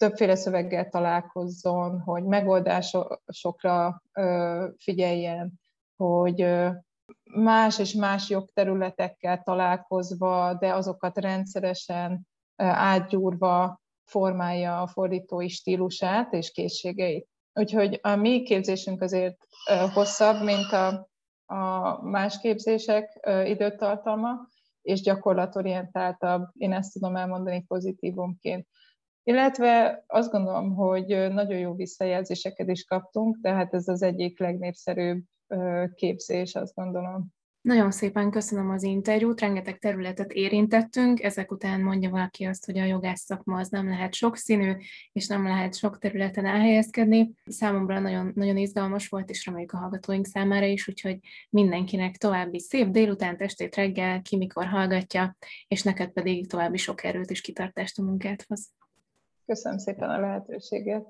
többféle 0.00 0.34
szöveggel 0.34 0.88
találkozzon, 0.88 2.00
hogy 2.00 2.24
megoldásokra 2.24 4.02
figyeljen, 4.78 5.52
hogy 5.96 6.46
más 7.32 7.78
és 7.78 7.94
más 7.94 8.28
jogterületekkel 8.28 9.42
találkozva, 9.42 10.54
de 10.54 10.74
azokat 10.74 11.18
rendszeresen 11.18 12.26
átgyúrva 12.56 13.80
formálja 14.04 14.82
a 14.82 14.86
fordítói 14.86 15.48
stílusát 15.48 16.32
és 16.32 16.50
készségeit. 16.50 17.28
Úgyhogy 17.54 17.98
a 18.02 18.16
mi 18.16 18.42
képzésünk 18.42 19.02
azért 19.02 19.36
hosszabb, 19.94 20.42
mint 20.44 20.72
a, 20.72 21.08
a 21.54 22.02
más 22.02 22.38
képzések 22.38 23.28
időtartalma, 23.44 24.48
és 24.82 25.00
gyakorlatorientáltabb, 25.00 26.48
én 26.56 26.72
ezt 26.72 26.92
tudom 26.92 27.16
elmondani 27.16 27.64
pozitívumként. 27.68 28.66
Illetve 29.22 30.04
azt 30.06 30.30
gondolom, 30.30 30.74
hogy 30.74 31.06
nagyon 31.06 31.58
jó 31.58 31.74
visszajelzéseket 31.74 32.68
is 32.68 32.84
kaptunk, 32.84 33.38
tehát 33.42 33.74
ez 33.74 33.88
az 33.88 34.02
egyik 34.02 34.38
legnépszerűbb 34.38 35.22
képzés, 35.94 36.54
azt 36.54 36.74
gondolom. 36.74 37.26
Nagyon 37.60 37.90
szépen 37.90 38.30
köszönöm 38.30 38.70
az 38.70 38.82
interjút, 38.82 39.40
rengeteg 39.40 39.78
területet 39.78 40.32
érintettünk, 40.32 41.22
ezek 41.22 41.50
után 41.50 41.80
mondja 41.80 42.10
valaki 42.10 42.44
azt, 42.44 42.64
hogy 42.64 42.78
a 42.78 42.84
jogász 42.84 43.20
szakma 43.20 43.58
az 43.58 43.68
nem 43.68 43.88
lehet 43.88 44.14
sokszínű, 44.14 44.72
és 45.12 45.26
nem 45.26 45.46
lehet 45.46 45.74
sok 45.74 45.98
területen 45.98 46.46
elhelyezkedni. 46.46 47.32
Számomra 47.44 47.98
nagyon, 47.98 48.32
nagyon 48.34 48.56
izgalmas 48.56 49.08
volt, 49.08 49.30
és 49.30 49.46
reméljük 49.46 49.72
a 49.72 49.76
hallgatóink 49.76 50.26
számára 50.26 50.66
is, 50.66 50.88
úgyhogy 50.88 51.18
mindenkinek 51.50 52.16
további 52.16 52.60
szép 52.60 52.88
délután, 52.88 53.36
testét 53.36 53.76
reggel, 53.76 54.22
ki 54.22 54.36
mikor 54.36 54.66
hallgatja, 54.66 55.36
és 55.68 55.82
neked 55.82 56.10
pedig 56.10 56.48
további 56.48 56.76
sok 56.76 57.04
erőt 57.04 57.30
és 57.30 57.40
kitartást 57.40 57.98
a 57.98 58.02
munkádhoz. 58.02 58.70
Köszönöm 59.50 59.78
szépen 59.78 60.10
a 60.10 60.20
lehetőséget. 60.20 61.06